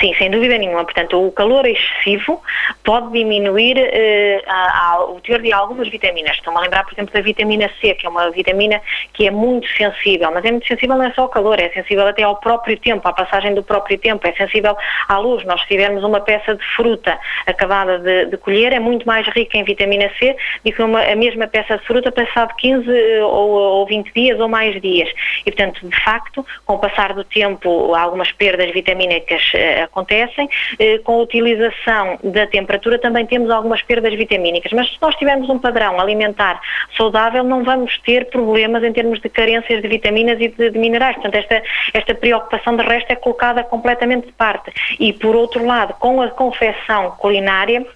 [0.00, 0.84] Sim, sem dúvida nenhuma.
[0.84, 2.40] Portanto, o calor excessivo
[2.84, 6.36] pode diminuir uh, a, a, o teor de algumas vitaminas.
[6.36, 8.80] Estão a lembrar, por exemplo, da vitamina C, que é uma vitamina
[9.12, 11.68] que é muito sensível sensível, mas é muito sensível não é só ao calor, é
[11.70, 14.76] sensível até ao próprio tempo, à passagem do próprio tempo, é sensível
[15.08, 15.44] à luz.
[15.44, 19.58] Nós se tivermos uma peça de fruta acabada de, de colher, é muito mais rica
[19.58, 23.50] em vitamina C do que uma, a mesma peça de fruta passado 15 eh, ou,
[23.50, 25.08] ou 20 dias ou mais dias.
[25.46, 30.48] E, portanto, de facto, com o passar do tempo, algumas perdas vitamínicas uh, acontecem.
[30.74, 34.72] Uh, com a utilização da temperatura também temos algumas perdas vitamínicas.
[34.72, 36.60] Mas se nós tivermos um padrão alimentar
[36.96, 41.14] saudável, não vamos ter problemas em termos de carências de vitaminas e de, de, minerais.
[41.16, 41.62] Portanto, esta,
[41.94, 44.72] esta preocupação de resto é colocada completamente de parte.
[44.98, 47.86] E, por outro lado, com a confecção culinária,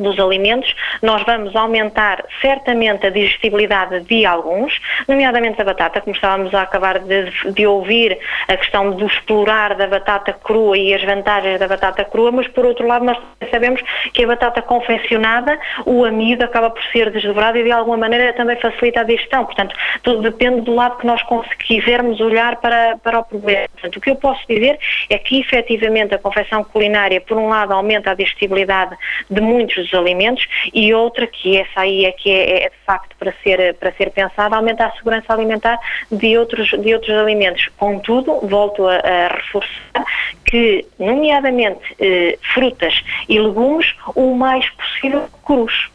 [0.00, 6.52] dos alimentos, nós vamos aumentar certamente a digestibilidade de alguns, nomeadamente da batata, como estávamos
[6.54, 11.58] a acabar de, de, ouvir a questão do explorar da batata crua e as vantagens
[11.58, 13.18] da batata crua, mas por outro lado nós
[13.50, 13.80] sabemos
[14.12, 18.56] que a batata confeccionada, o amido acaba por ser desdobrado e de alguma maneira também
[18.56, 19.44] facilita a digestão.
[19.44, 21.22] Portanto, tudo depende do lado que nós
[21.58, 23.68] quisermos olhar para, para o problema.
[23.72, 27.72] Portanto, o que eu posso dizer é que efetivamente a confecção culinária, por um lado,
[27.72, 28.96] aumenta a digestibilidade
[29.28, 33.14] de muitos dos alimentos e outra que essa aí é que é, é de facto
[33.18, 35.78] para ser, para ser pensada, aumentar a segurança alimentar
[36.10, 37.68] de outros, de outros alimentos.
[37.76, 40.04] Contudo, volto a, a reforçar
[40.44, 42.94] que, nomeadamente eh, frutas
[43.28, 45.90] e legumes, o mais possível crus.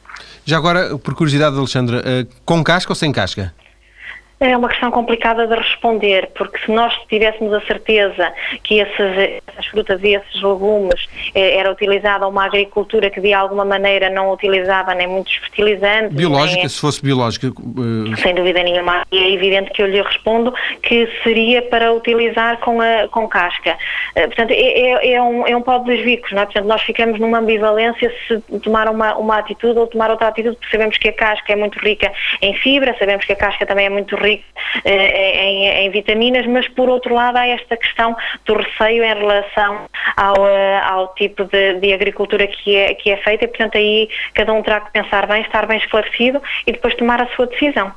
[0.46, 3.54] Já agora, por curiosidade, Alexandra, eh, com casca ou sem casca?
[4.38, 9.66] É uma questão complicada de responder, porque se nós tivéssemos a certeza que essas, essas
[9.68, 14.94] frutas e esses legumes eh, era utilizada uma agricultura que de alguma maneira não utilizava
[14.94, 16.14] nem muitos fertilizantes.
[16.14, 16.70] Biológica, nem...
[16.70, 17.48] se fosse biológica.
[17.48, 18.18] Uh...
[18.18, 19.08] Sem dúvida nenhuma.
[19.10, 23.78] E é evidente que eu lhe respondo que seria para utilizar com, a, com casca.
[24.18, 26.46] Uh, portanto, é, é, é, um, é um pau dos bicos, não é?
[26.46, 30.72] Portanto, nós ficamos numa ambivalência se tomar uma, uma atitude ou tomar outra atitude, porque
[30.72, 33.90] sabemos que a casca é muito rica em fibra, sabemos que a casca também é
[33.90, 34.44] muito rica rico
[34.84, 39.88] eh, em, em, vitaminas, mas por outro lado há esta questão do receio em relação
[40.18, 44.10] ao, eh, ao tipo de, de, agricultura que é, que é feita e, portanto, aí
[44.34, 47.94] cada um terá que pensar bem, estar bem esclarecido e depois tomar a sua decisão.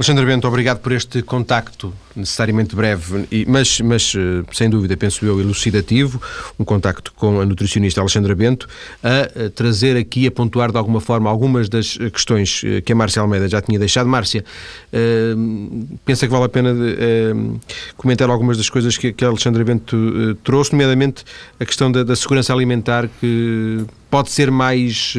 [0.00, 5.38] Alexandre Bento, obrigado por este contacto, necessariamente breve, mas, mas eh, sem dúvida, penso eu,
[5.38, 6.18] elucidativo,
[6.58, 8.66] um contacto com a nutricionista Alexandra Bento,
[9.02, 13.20] a trazer aqui, a pontuar de alguma forma algumas das questões eh, que a Márcia
[13.20, 14.06] Almeida já tinha deixado.
[14.06, 14.42] Márcia,
[14.90, 15.34] eh,
[16.02, 16.74] pensa que vale a pena
[17.94, 21.24] comentar algumas das coisas que, a Alexandra Bento trouxe, nomeadamente
[21.60, 25.12] a questão da, da segurança alimentar que pode ser mais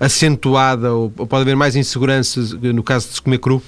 [0.00, 3.62] acentuada ou pode haver mais insegurança no caso de se comer cru?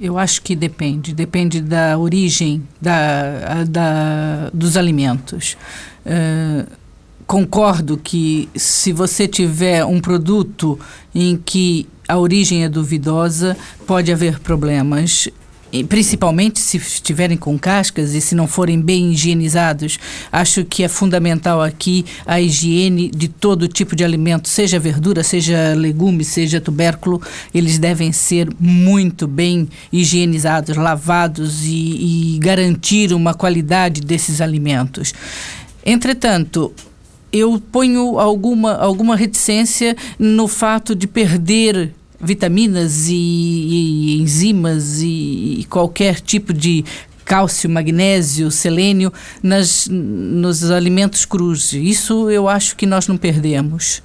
[0.00, 5.58] Eu acho que depende, depende da origem da, da, dos alimentos.
[6.06, 6.66] Uh,
[7.26, 10.80] concordo que se você tiver um produto
[11.14, 15.28] em que a origem é duvidosa, pode haver problemas
[15.88, 19.98] principalmente se estiverem com cascas e se não forem bem higienizados.
[20.30, 25.74] Acho que é fundamental aqui a higiene de todo tipo de alimento, seja verdura, seja
[25.74, 27.22] legume, seja tubérculo,
[27.54, 35.12] eles devem ser muito bem higienizados, lavados e, e garantir uma qualidade desses alimentos.
[35.84, 36.72] Entretanto,
[37.32, 45.66] eu ponho alguma, alguma reticência no fato de perder vitaminas e, e enzimas e, e
[45.68, 46.84] qualquer tipo de
[47.24, 51.72] cálcio, magnésio, selênio nas, nos alimentos crus.
[51.72, 54.02] Isso eu acho que nós não perdemos.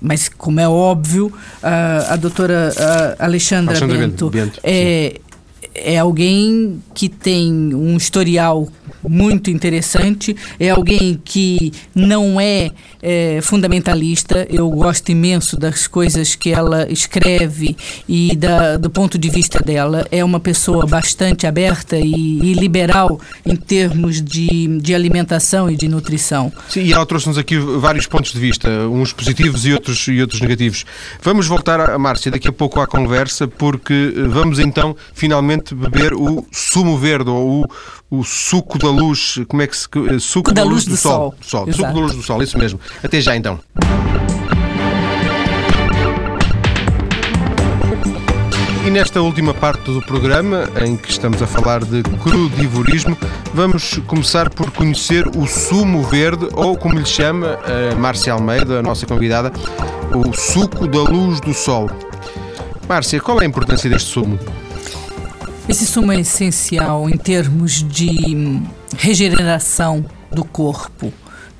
[0.00, 2.72] Mas, como é óbvio, a, a doutora
[3.18, 5.20] a Alexandra, Alexandra Bento, Bento é,
[5.74, 8.68] é alguém que tem um historial
[9.02, 12.70] muito interessante, é alguém que não é,
[13.02, 14.46] é, fundamentalista.
[14.50, 17.76] Eu gosto imenso das coisas que ela escreve
[18.08, 20.06] e da, do ponto de vista dela.
[20.10, 25.88] É uma pessoa bastante aberta e, e liberal em termos de, de alimentação e de
[25.88, 26.52] nutrição.
[26.68, 30.40] Sim, e ela trouxe-nos aqui vários pontos de vista, uns positivos e outros, e outros
[30.40, 30.84] negativos.
[31.22, 36.46] Vamos voltar a Márcia daqui a pouco à conversa, porque vamos então finalmente beber o
[36.50, 37.70] sumo verde ou o,
[38.10, 39.86] o suco da luz, como é que se.
[40.08, 41.34] Eh, suco da, da luz, luz, do, do sol.
[41.40, 41.64] sol.
[41.64, 41.72] sol.
[41.72, 42.80] Suco da luz do sol, isso mesmo.
[43.02, 43.60] Até já então.
[48.84, 53.16] E nesta última parte do programa, em que estamos a falar de crudivorismo,
[53.54, 58.82] vamos começar por conhecer o sumo verde, ou como lhe chama a Márcia Almeida, a
[58.82, 59.52] nossa convidada,
[60.12, 61.90] o suco da luz do sol.
[62.88, 64.38] Márcia, qual é a importância deste sumo?
[65.68, 68.60] Esse sumo é essencial em termos de
[68.96, 71.12] regeneração do corpo,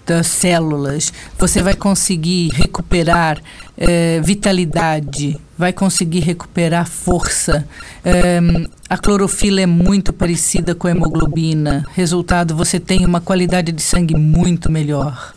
[0.04, 1.12] das células.
[1.38, 3.40] Você vai conseguir recuperar
[3.78, 7.66] eh, vitalidade, vai conseguir recuperar força.
[8.04, 8.40] Eh,
[8.88, 11.84] a clorofila é muito parecida com a hemoglobina.
[11.94, 15.34] Resultado, você tem uma qualidade de sangue muito melhor.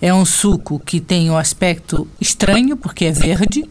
[0.00, 3.64] É um suco que tem o um aspecto estranho, porque é verde,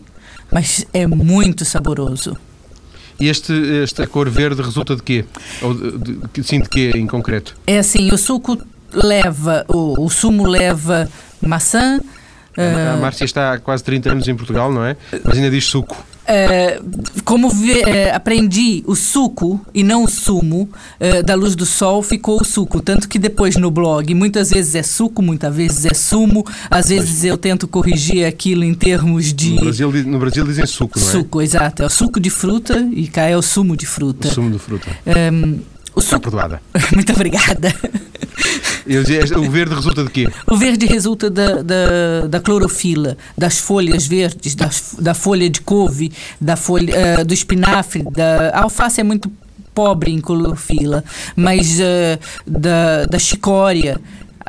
[0.49, 2.37] mas é muito saboroso.
[3.21, 3.53] E este,
[3.83, 5.25] esta cor verde resulta de quê?
[5.61, 7.55] Ou de, de, sim, de quê em concreto?
[7.67, 8.57] É assim, o suco
[8.91, 11.07] leva, o, o sumo leva
[11.39, 12.01] maçã.
[12.57, 14.97] A, a Márcia está há quase 30 anos em Portugal, não é?
[15.23, 15.95] Mas ainda diz suco.
[16.27, 16.79] É,
[17.25, 22.01] como vê, é, aprendi o suco e não o sumo é, da luz do sol,
[22.03, 22.81] ficou o suco.
[22.81, 26.45] Tanto que depois no blog, muitas vezes é suco, muitas vezes é sumo.
[26.69, 29.55] Às vezes eu tento corrigir aquilo em termos de.
[29.55, 31.11] No Brasil, no Brasil dizem suco, não é?
[31.11, 31.83] Suco, exato.
[31.83, 34.27] É o suco de fruta e cá é o sumo de fruta.
[34.27, 34.87] O sumo de fruta.
[35.33, 35.59] Um,
[35.95, 36.61] o Está perdoada.
[36.93, 37.73] Muito obrigada.
[39.37, 40.27] o verde resulta de quê?
[40.47, 46.11] O verde resulta da, da, da clorofila, das folhas verdes, das, da folha de couve,
[46.39, 48.03] da folha, uh, do espinafre.
[48.03, 49.31] Da, a alface é muito
[49.73, 51.03] pobre em clorofila,
[51.35, 53.99] mas uh, da, da chicória,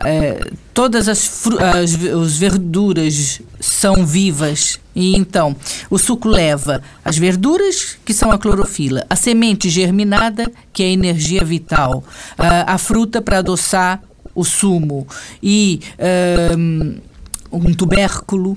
[0.05, 5.57] é, todas as, as, as verduras são vivas e então
[5.91, 10.91] o suco leva as verduras que são a clorofila, a semente germinada que é a
[10.91, 12.05] energia vital,
[12.37, 14.03] a, a fruta para adoçar
[14.35, 15.07] o sumo
[15.43, 15.81] e
[16.57, 16.97] um,
[17.53, 18.53] um tubérculo,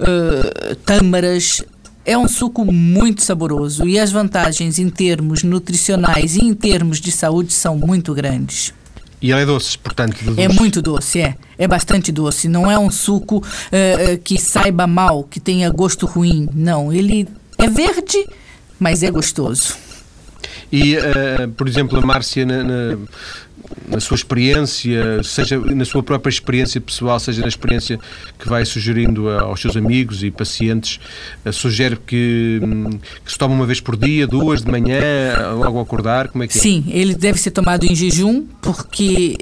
[0.00, 1.62] uh, tâmaras,
[2.04, 7.12] é um suco muito saboroso e as vantagens em termos nutricionais e em termos de
[7.12, 8.74] saúde são muito grandes.
[9.20, 10.16] E ele é doce, portanto.
[10.36, 11.36] É muito doce, é.
[11.58, 12.48] É bastante doce.
[12.48, 16.48] Não é um suco uh, que saiba mal, que tenha gosto ruim.
[16.54, 18.26] Não, ele é verde,
[18.78, 19.76] mas é gostoso.
[20.72, 22.98] E, uh, por exemplo, a Márcia, na, na,
[23.88, 27.98] na, sua experiência, seja na sua própria experiência pessoal, seja na experiência
[28.38, 31.00] que vai sugerindo aos seus amigos e pacientes,
[31.44, 32.90] uh, sugere que, um,
[33.24, 35.00] que, se toma uma vez por dia, duas de manhã,
[35.56, 36.28] logo ao acordar?
[36.28, 36.60] Como é que é?
[36.60, 39.36] Sim, ele deve ser tomado em jejum, porque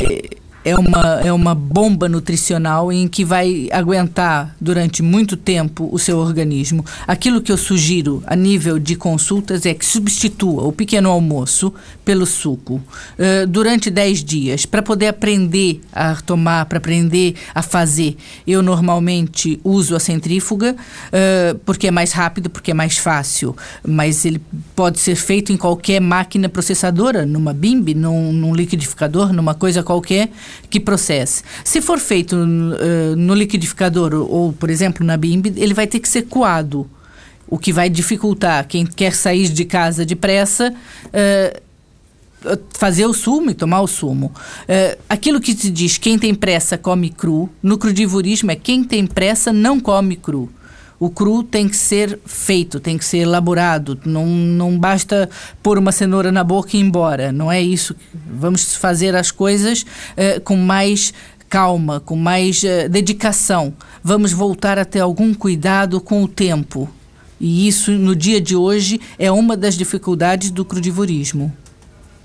[0.64, 6.18] é uma, é uma bomba nutricional em que vai aguentar durante muito tempo o seu
[6.18, 6.84] organismo.
[7.06, 11.72] Aquilo que eu sugiro a nível de consultas é que substitua o pequeno almoço
[12.04, 18.16] pelo suco uh, durante 10 dias para poder aprender a tomar, para aprender a fazer.
[18.46, 23.56] Eu normalmente uso a centrífuga uh, porque é mais rápido, porque é mais fácil,
[23.86, 24.40] mas ele
[24.74, 30.30] pode ser feito em qualquer máquina processadora, numa BIMB, num, num liquidificador, numa coisa qualquer
[30.70, 31.42] que processe.
[31.64, 36.08] Se for feito uh, no liquidificador ou, por exemplo, na BIMB, ele vai ter que
[36.08, 36.88] ser coado,
[37.46, 40.74] o que vai dificultar quem quer sair de casa depressa.
[41.06, 41.68] Uh,
[42.70, 44.26] fazer o sumo e tomar o sumo.
[44.62, 49.06] Uh, aquilo que se diz quem tem pressa come cru, no crudivorismo é quem tem
[49.06, 50.48] pressa não come cru.
[51.00, 53.98] O cru tem que ser feito, tem que ser elaborado.
[54.04, 55.30] Não, não basta
[55.62, 57.30] pôr uma cenoura na boca e ir embora.
[57.30, 57.94] Não é isso.
[58.12, 61.14] Vamos fazer as coisas uh, com mais
[61.48, 63.72] calma, com mais uh, dedicação.
[64.02, 66.88] Vamos voltar a ter algum cuidado com o tempo.
[67.40, 71.52] E isso, no dia de hoje, é uma das dificuldades do crudivorismo.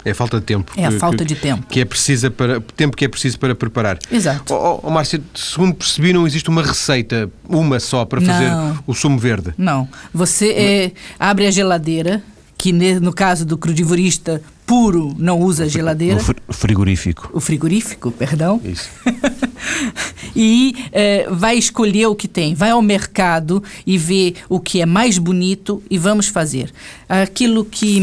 [0.06, 0.72] É a falta de tempo.
[0.76, 1.66] É a que, falta de tempo.
[1.68, 3.98] Que é precisa para, tempo que é preciso para preparar.
[4.12, 4.54] Exato.
[4.54, 8.80] Oh, oh, Márcia, segundo percebi, não existe uma receita, uma só, para fazer não.
[8.86, 9.54] o sumo verde.
[9.58, 9.88] Não.
[10.14, 12.22] Você é, abre a geladeira,
[12.58, 16.20] que no caso do crudivorista puro não usa geladeira.
[16.48, 17.30] O frigorífico.
[17.34, 18.60] O frigorífico, perdão.
[18.64, 18.90] Isso.
[20.36, 24.86] e é, vai escolher o que tem, vai ao mercado e ver o que é
[24.86, 26.72] mais bonito e vamos fazer.
[27.08, 28.02] Aquilo que,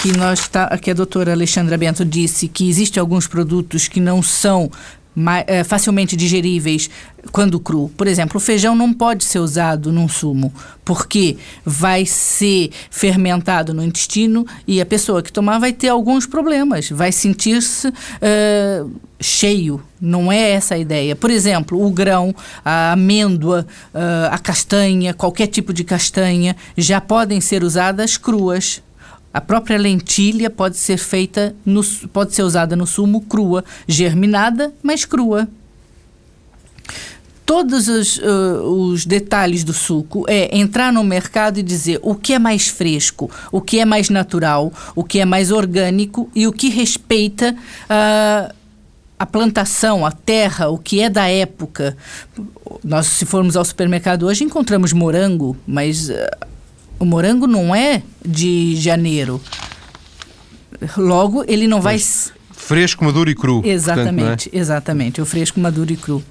[0.00, 4.22] que, nós tá, que a doutora Alexandra Bento disse, que existem alguns produtos que não
[4.22, 4.70] são
[5.46, 6.88] é, facilmente digeríveis
[7.30, 7.90] quando cru.
[7.96, 10.52] Por exemplo, o feijão não pode ser usado num sumo,
[10.84, 16.90] porque vai ser fermentado no intestino e a pessoa que tomar vai ter alguns problemas,
[16.90, 18.90] vai sentir-se uh,
[19.20, 19.82] cheio.
[20.00, 21.14] Não é essa a ideia.
[21.14, 22.34] Por exemplo, o grão,
[22.64, 28.82] a amêndoa, uh, a castanha, qualquer tipo de castanha, já podem ser usadas cruas.
[29.32, 35.04] A própria lentilha pode ser feita, no, pode ser usada no sumo crua, germinada, mas
[35.04, 35.48] crua.
[37.46, 42.34] Todos os, uh, os, detalhes do suco é entrar no mercado e dizer o que
[42.34, 46.52] é mais fresco, o que é mais natural, o que é mais orgânico e o
[46.52, 48.54] que respeita uh,
[49.18, 51.96] a plantação, a terra, o que é da época.
[52.82, 56.14] Nós, se formos ao supermercado hoje, encontramos morango, mas uh,
[57.02, 59.40] o morango não é de janeiro.
[60.96, 62.00] Logo, ele não vai.
[62.52, 63.60] Fresco, maduro e cru.
[63.64, 64.58] Exatamente, portanto, é?
[64.58, 65.20] exatamente.
[65.20, 66.22] O fresco, maduro e cru.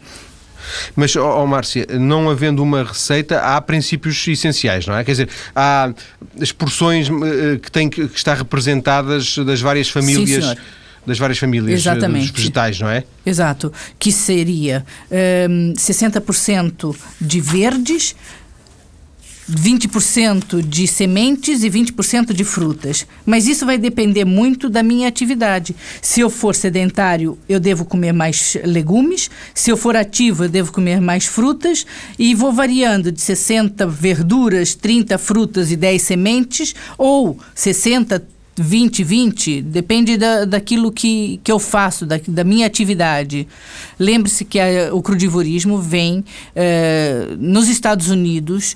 [0.95, 5.03] Mas, oh, oh, Márcia, não havendo uma receita, há princípios essenciais, não é?
[5.03, 5.91] Quer dizer, há
[6.39, 10.45] as porções uh, que têm que, que estar representadas das várias famílias.
[10.45, 10.55] Sim,
[11.05, 12.31] das várias famílias eh, Exatamente.
[12.31, 13.03] dos vegetais, não é?
[13.25, 13.73] Exato.
[13.97, 18.15] Que seria um, ehm, 60% de verdes,
[19.55, 23.05] 20% de sementes e 20% de frutas.
[23.25, 25.75] Mas isso vai depender muito da minha atividade.
[26.01, 29.29] Se eu for sedentário, eu devo comer mais legumes.
[29.53, 31.85] Se eu for ativo, eu devo comer mais frutas.
[32.17, 39.61] E vou variando de 60 verduras, 30 frutas e 10 sementes, ou 60 20, 20,
[39.61, 43.47] depende da, daquilo que, que eu faço, da, da minha atividade.
[43.97, 46.23] Lembre-se que a, o crudivorismo vem
[46.55, 48.75] eh, nos Estados Unidos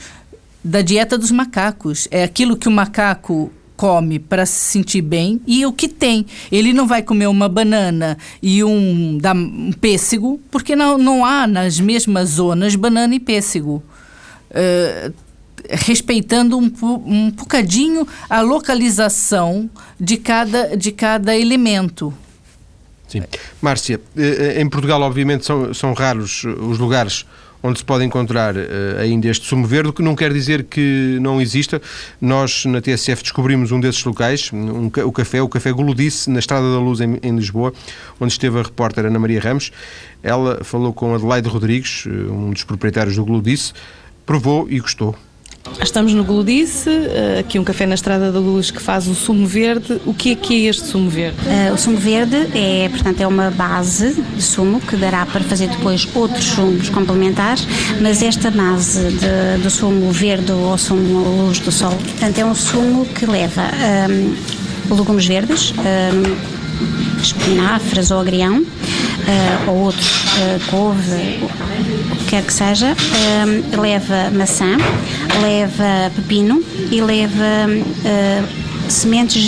[0.66, 2.07] da dieta dos macacos.
[2.09, 6.26] É aquilo que o macaco come para se sentir bem e o que tem.
[6.51, 11.80] Ele não vai comer uma banana e um, um pêssego, porque não, não há nas
[11.80, 13.84] mesmas zonas banana e pêssego.
[14.49, 15.13] Uh,
[15.70, 16.72] respeitando um,
[17.05, 22.13] um bocadinho a localização de cada, de cada elemento.
[23.07, 23.24] Sim.
[23.61, 27.26] Márcia, eh, em Portugal, obviamente, são, são raros os lugares
[27.66, 28.59] onde se pode encontrar uh,
[28.99, 31.82] ainda este sumo verde, o que não quer dizer que não exista.
[32.22, 36.72] Nós, na TSF, descobrimos um desses locais, um, o café, o Café Guludice, na Estrada
[36.72, 37.74] da Luz, em, em, Lisboa,
[38.20, 39.72] onde esteve a repórter Ana Maria Ramos.
[40.22, 43.74] Ela falou com Adelaide Rodrigues, eh, um dos proprietários do Guludice,
[44.26, 45.16] provou e gostou.
[45.82, 49.47] Estamos no Gludice, eh, aqui um café na Estrada da Luz que faz o sumo
[49.47, 49.99] verde.
[50.05, 51.38] O que é que é este sumo verde?
[51.39, 55.68] Uh, o sumo verde é, portanto, é uma base de sumo que dará para fazer
[55.68, 57.68] depois outros sumos complementares,
[57.99, 62.55] mas esta base de, do sumo verde ou sumo luz do sol, portanto, é um
[62.55, 66.64] sumo que leva um, ehm, legumes verdes, um, ehm,
[67.21, 74.30] espinafres ou agrião, uh, ou outros, uh, couve, o que quer que seja, uh, leva
[74.32, 74.78] maçã,
[75.41, 76.61] leva pepino
[76.91, 77.67] e leva
[78.88, 79.41] sementes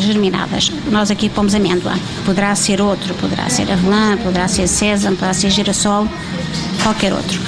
[0.00, 0.72] germinadas.
[0.90, 1.94] Nós aqui pomos amêndoa.
[2.24, 6.08] Poderá ser outro, poderá ser avelã, poderá ser sésamo, poderá ser girassol,
[6.82, 7.40] qualquer outro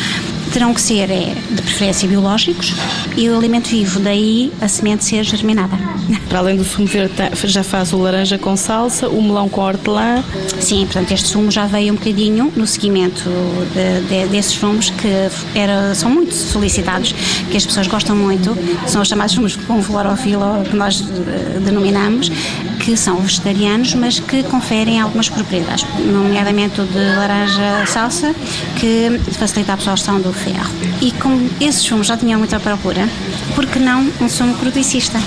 [0.53, 2.75] terão que ser é, de preferência biológicos
[3.17, 5.77] e o alimento vivo, daí a semente ser germinada.
[6.29, 10.23] Para além do sumo verde, já faz o laranja com salsa, o melão com hortelã?
[10.61, 13.31] Sim, portanto, este sumo já veio um bocadinho no seguimento
[13.73, 15.09] de, de, desses sumos que
[15.59, 17.13] era, são muito solicitados,
[17.51, 22.31] que as pessoas gostam muito, são os chamados sumos com florofila, que nós eh, denominamos,
[22.81, 28.35] que são vegetarianos, mas que conferem algumas propriedades, nomeadamente o de laranja salsa,
[28.77, 30.73] que facilita a absorção do ferro.
[31.01, 33.09] E como esses sumos já tinham muita procura,
[33.55, 35.19] por que não um sumo cruticista?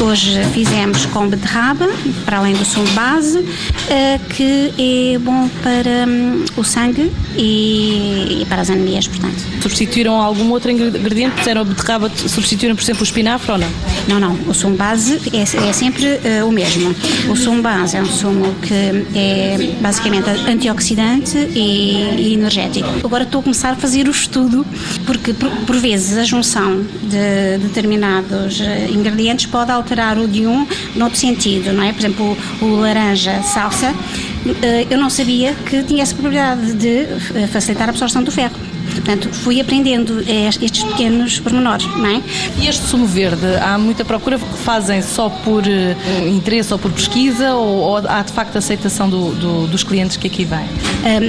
[0.00, 1.88] Hoje fizemos com beterraba,
[2.24, 3.44] para além do sumo base,
[3.90, 9.36] eh, que é bom para hum, o sangue e para as anemias, portanto.
[9.60, 11.50] Substituíram algum outro ingrediente?
[11.50, 13.68] A beterraba, substituíram, por exemplo, o espinafre ou não?
[14.06, 14.38] Não, não.
[14.48, 16.94] O sumo base é, é sempre uh, o mesmo.
[17.28, 18.74] O sumo base é um sumo que
[19.18, 22.88] é basicamente antioxidante e, e energético.
[23.04, 24.64] Agora estou a começar a fazer o estudo,
[25.04, 30.46] porque por, por vezes a junção de determinados eh, ingredientes pode alterar alterar o de
[30.46, 31.92] um noutro sentido, não é?
[31.92, 33.94] Por exemplo, o, o laranja salsa,
[34.62, 38.54] eh, eu não sabia que tinha essa probabilidade de eh, facilitar a absorção do ferro.
[38.92, 42.22] Portanto, fui aprendendo estes pequenos pormenores, não é?
[42.58, 44.38] E este sumo verde, há muita procura?
[44.38, 49.30] Fazem só por uh, interesse ou por pesquisa ou, ou, há de facto aceitação do,
[49.34, 50.66] do, dos clientes que aqui vêm?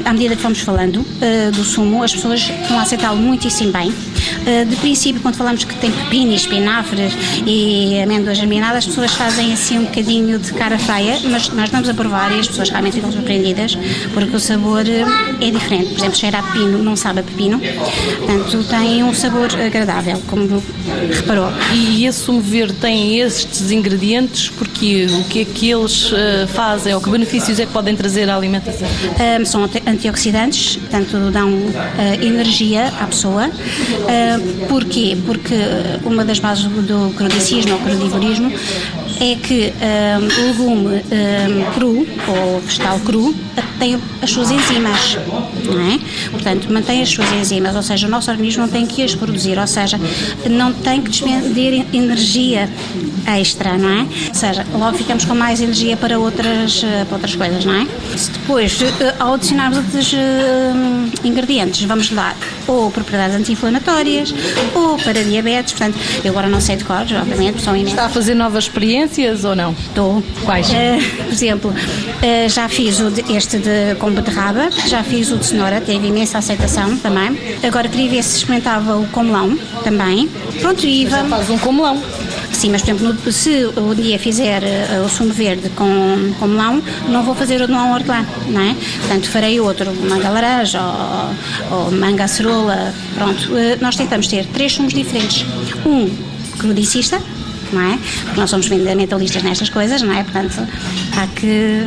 [0.03, 1.05] À medida que vamos falando
[1.53, 3.93] do sumo, as pessoas estão a aceitá-lo muitíssimo bem.
[4.41, 7.13] Uh, de princípio, quando falamos que tem pepino e espinafres
[7.45, 11.89] e amêndoas germinadas, as pessoas fazem assim um bocadinho de cara feia, mas nós damos
[11.89, 13.77] a provar e as pessoas realmente ficam surpreendidas
[14.13, 15.89] porque o sabor é diferente.
[15.89, 17.59] Por exemplo, cheira a pepino, não sabe a pepino,
[18.17, 20.61] Portanto, tem um sabor agradável, como
[21.13, 21.49] reparou.
[21.73, 26.93] E esse sumo verde tem estes ingredientes porque o que é que eles uh, fazem
[26.93, 28.87] ou que benefícios é que podem trazer à alimentação?
[29.39, 31.71] Um, são antioxidantes, portanto dão uh,
[32.21, 33.47] energia à pessoa.
[33.47, 34.18] Uh,
[34.67, 35.17] porquê?
[35.25, 35.55] Porque
[36.03, 38.51] uma das bases do crodicismo ou crodivorismo
[39.19, 43.35] é que um, o legume um, cru ou vegetal cru
[43.77, 45.17] tem as suas enzimas,
[45.65, 45.99] não é?
[46.31, 49.57] Portanto, mantém as suas enzimas, ou seja, o nosso organismo não tem que as produzir,
[49.57, 49.99] ou seja,
[50.49, 52.69] não tem que despender energia
[53.37, 54.01] extra, não é?
[54.29, 57.87] Ou seja, logo ficamos com mais energia para outras, eh, para outras coisas, não é?
[58.17, 62.35] Se depois, eh, ao adicionarmos outros uh, ingredientes, vamos dar
[62.67, 64.33] ou propriedades anti-inflamatórias
[64.73, 67.93] ou para diabetes, portanto, eu agora não sei de cor, obviamente, são imensas.
[67.93, 69.71] Está a fazer novas experiências ou não?
[69.71, 70.23] Estou.
[70.45, 70.69] Quais?
[70.69, 75.37] Uh, por exemplo, uh, já fiz o de, este de com beterraba, já fiz o
[75.37, 77.37] de cenoura, teve imensa aceitação também.
[77.63, 80.29] Agora queria ver se experimentava o com melão também.
[80.61, 81.29] Pronto, e vamos...
[81.29, 82.01] Já faz um com melão.
[82.51, 86.81] Sim, mas por exemplo, se o dia fizer uh, o sumo verde com, com melão,
[87.07, 88.75] não vou fazer o de melão hortelã, não é?
[88.99, 93.51] Portanto, farei outro, manga laranja ou, ou manga acerola, pronto.
[93.51, 95.45] Uh, nós tentamos ter três sumos diferentes.
[95.85, 96.09] Um
[96.57, 97.21] crudicista,
[97.71, 97.97] não é?
[98.25, 100.23] Porque nós somos fundamentalistas nestas coisas, não é?
[100.23, 100.67] Portanto,
[101.15, 101.83] há que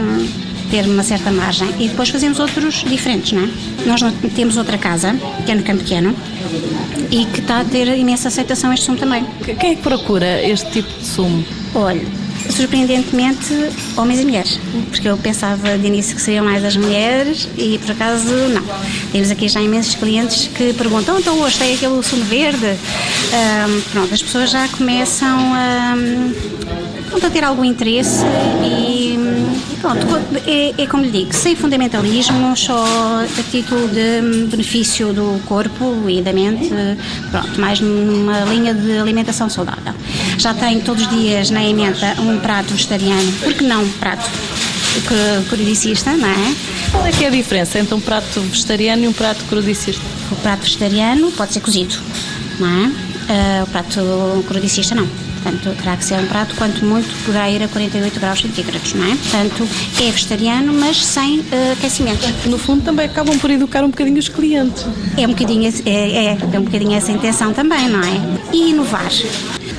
[0.70, 3.48] ter uma certa margem e depois fazemos outros diferentes, não é?
[3.84, 4.00] Nós
[4.34, 6.16] temos outra casa, que é no Campo Pequeno,
[7.12, 9.24] e que está a ter imensa aceitação este sumo também.
[9.44, 11.44] Quem é que procura este tipo de sumo?
[11.74, 12.00] Olha,
[12.50, 13.52] surpreendentemente,
[13.96, 14.58] homens e mulheres,
[14.88, 18.62] porque eu pensava de início que seriam mais as mulheres e por acaso não.
[19.12, 22.66] Temos aqui já imensos clientes que perguntam: então hoje tem aquele sumo verde?
[22.66, 25.94] Um, pronto, as pessoas já começam a,
[27.22, 28.24] a ter algum interesse
[28.64, 28.91] e
[29.82, 30.06] Pronto,
[30.46, 36.22] é, é, como lhe digo, sem fundamentalismo, só a título de benefício do corpo e
[36.22, 36.70] da mente,
[37.32, 39.92] pronto, mais numa linha de alimentação saudável.
[40.38, 44.30] Já tenho todos os dias na emenda um prato vegetariano, porque não um prato
[45.48, 46.54] crudicista, não é?
[46.92, 50.02] Qual é que é a diferença entre um prato vegetariano e um prato crudicista?
[50.30, 51.96] O prato vegetariano pode ser cozido,
[52.60, 52.86] não é?
[52.86, 55.31] Uh, o prato crudicista não.
[55.43, 59.05] Portanto, terá que ser um prato, quanto muito, poderá ir a 48 graus centígrados, não
[59.05, 59.16] é?
[59.16, 59.68] Portanto,
[60.01, 62.26] é vegetariano, mas sem uh, aquecimento.
[62.49, 64.86] No fundo, também acabam por educar um bocadinho os clientes.
[65.16, 68.20] É um bocadinho, é, é, é um bocadinho essa intenção também, não é?
[68.53, 69.11] E inovar.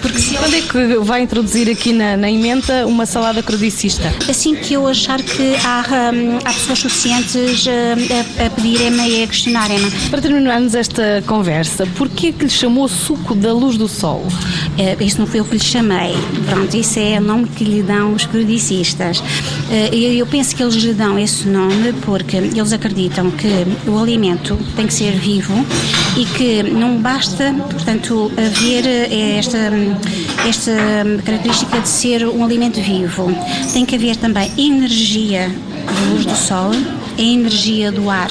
[0.04, 4.14] Porque quando é que vai introduzir aqui na, na emenda uma salada crudicista?
[4.30, 9.28] Assim que eu achar que há, hum, há pessoas suficientes a, a pedirem-me e a
[9.28, 9.90] questionarem-me.
[10.10, 14.28] Para terminarmos esta conversa, porquê que lhe chamou suco da luz do sol?
[14.78, 16.14] É, isso não foi eu que lhe chamei.
[16.50, 19.24] Pronto, isso é o nome que lhe dão os crudicistas.
[19.72, 23.48] É, eu penso que eles lhe dão esse nome porque eles acreditam que
[23.90, 25.54] o alimento tem que ser vivo
[26.18, 29.72] e que não basta, portanto, haver eh, esta
[30.48, 30.72] esta
[31.26, 33.32] característica de ser um alimento vivo.
[33.72, 36.72] Tem que haver também energia de luz do sol
[37.18, 38.30] a energia do ar,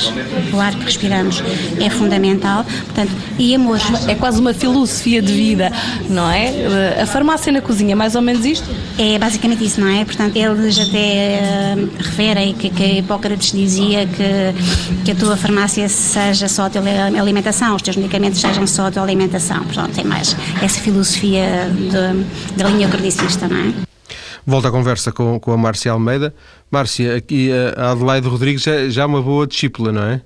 [0.52, 1.42] o ar que respiramos
[1.80, 3.78] é fundamental, portanto, e amor.
[4.08, 5.72] É quase uma filosofia de vida,
[6.08, 7.00] não é?
[7.00, 8.68] A farmácia na cozinha, mais ou menos isto?
[8.98, 10.04] É basicamente isso, não é?
[10.04, 11.40] Portanto, eles até
[11.76, 17.74] uh, referem que, que Hipócrates dizia que, que a tua farmácia seja só de alimentação,
[17.74, 19.62] os teus medicamentos sejam só de alimentação.
[19.64, 21.70] Portanto, tem mais essa filosofia
[22.56, 23.91] da linha cordicista, não é?
[24.46, 26.34] Volto à conversa com, com a Márcia Almeida.
[26.70, 30.20] Márcia, aqui a Adelaide Rodrigues já, já é uma boa discípula, não é?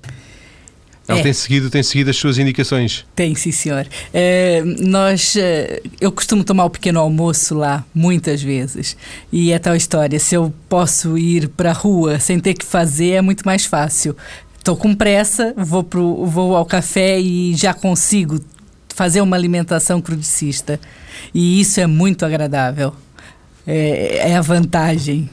[1.09, 1.23] Ela é.
[1.23, 3.07] tem, seguido, tem seguido as suas indicações.
[3.15, 3.87] Tem, sim, senhor.
[3.87, 8.97] Uh, nós, uh, eu costumo tomar o pequeno almoço lá, muitas vezes.
[9.31, 13.13] E é tal história: se eu posso ir para a rua sem ter que fazer,
[13.13, 14.17] é muito mais fácil.
[14.59, 18.41] Estou com pressa, vou, pro, vou ao café e já consigo
[18.89, 20.81] fazer uma alimentação crudicista.
[21.33, 22.93] E isso é muito agradável
[23.67, 25.29] é, é a vantagem.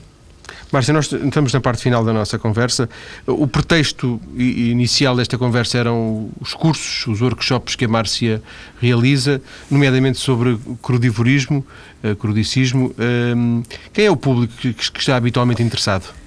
[0.74, 2.90] Márcia, nós estamos na parte final da nossa conversa.
[3.28, 8.42] O pretexto inicial desta conversa eram os cursos, os workshops que a Márcia
[8.82, 11.64] realiza, nomeadamente sobre crudivorismo,
[12.04, 12.92] eh, crudicismo.
[12.98, 13.62] Ehm,
[13.94, 16.23] quem é o público que está habitualmente interessado?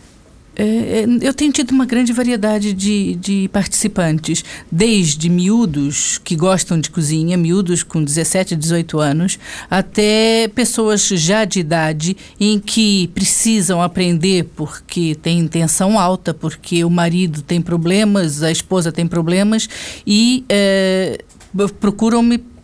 [0.59, 4.43] É, é, eu tenho tido uma grande variedade de, de participantes,
[4.73, 9.39] desde miúdos que gostam de cozinha, miúdos com 17, 18 anos,
[9.71, 16.91] até pessoas já de idade em que precisam aprender porque tem intenção alta, porque o
[16.91, 19.69] marido tem problemas, a esposa tem problemas
[20.07, 21.19] e é,
[21.79, 22.56] procuram-me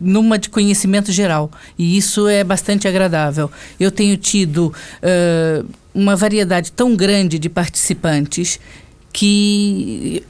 [0.00, 1.50] numa de conhecimento geral.
[1.78, 3.50] E isso é bastante agradável.
[3.78, 4.72] Eu tenho tido
[5.02, 8.58] uh, uma variedade tão grande de participantes
[9.12, 10.22] que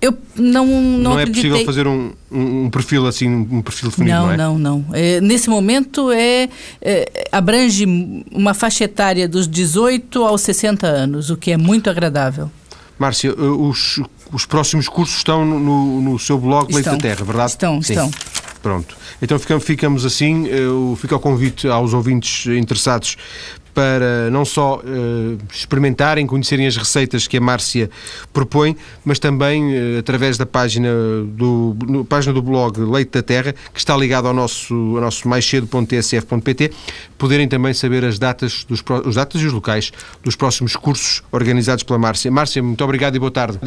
[0.00, 0.82] eu não não,
[1.12, 4.36] não é possível fazer um, um, perfil assim um perfil definido não não é?
[4.36, 6.48] não não é, nesse momento é,
[6.80, 7.84] é, abrange
[8.32, 12.50] uma faixa etária dos 18 aos 60 anos o que é muito agradável
[12.98, 14.00] Márcia eh, os,
[14.32, 17.92] os próximos cursos estão no, no seu blog Leite da Terra verdade estão Sim.
[17.92, 18.10] estão
[18.62, 18.96] Pronto.
[19.22, 20.46] Então ficamos, assim.
[20.46, 23.16] Eu fico ao convite aos ouvintes interessados
[23.74, 27.90] para não só uh, experimentarem, conhecerem as receitas que a Márcia
[28.32, 30.88] propõe, mas também uh, através da página
[31.26, 35.28] do, no, página do blog Leite da Terra, que está ligado ao nosso, ao nosso
[35.28, 36.72] maiscedo.tsf.pt,
[37.16, 39.92] poderem também saber as datas, dos, os datas e os locais
[40.22, 42.30] dos próximos cursos organizados pela Márcia.
[42.30, 43.58] Márcia, muito obrigado e boa tarde.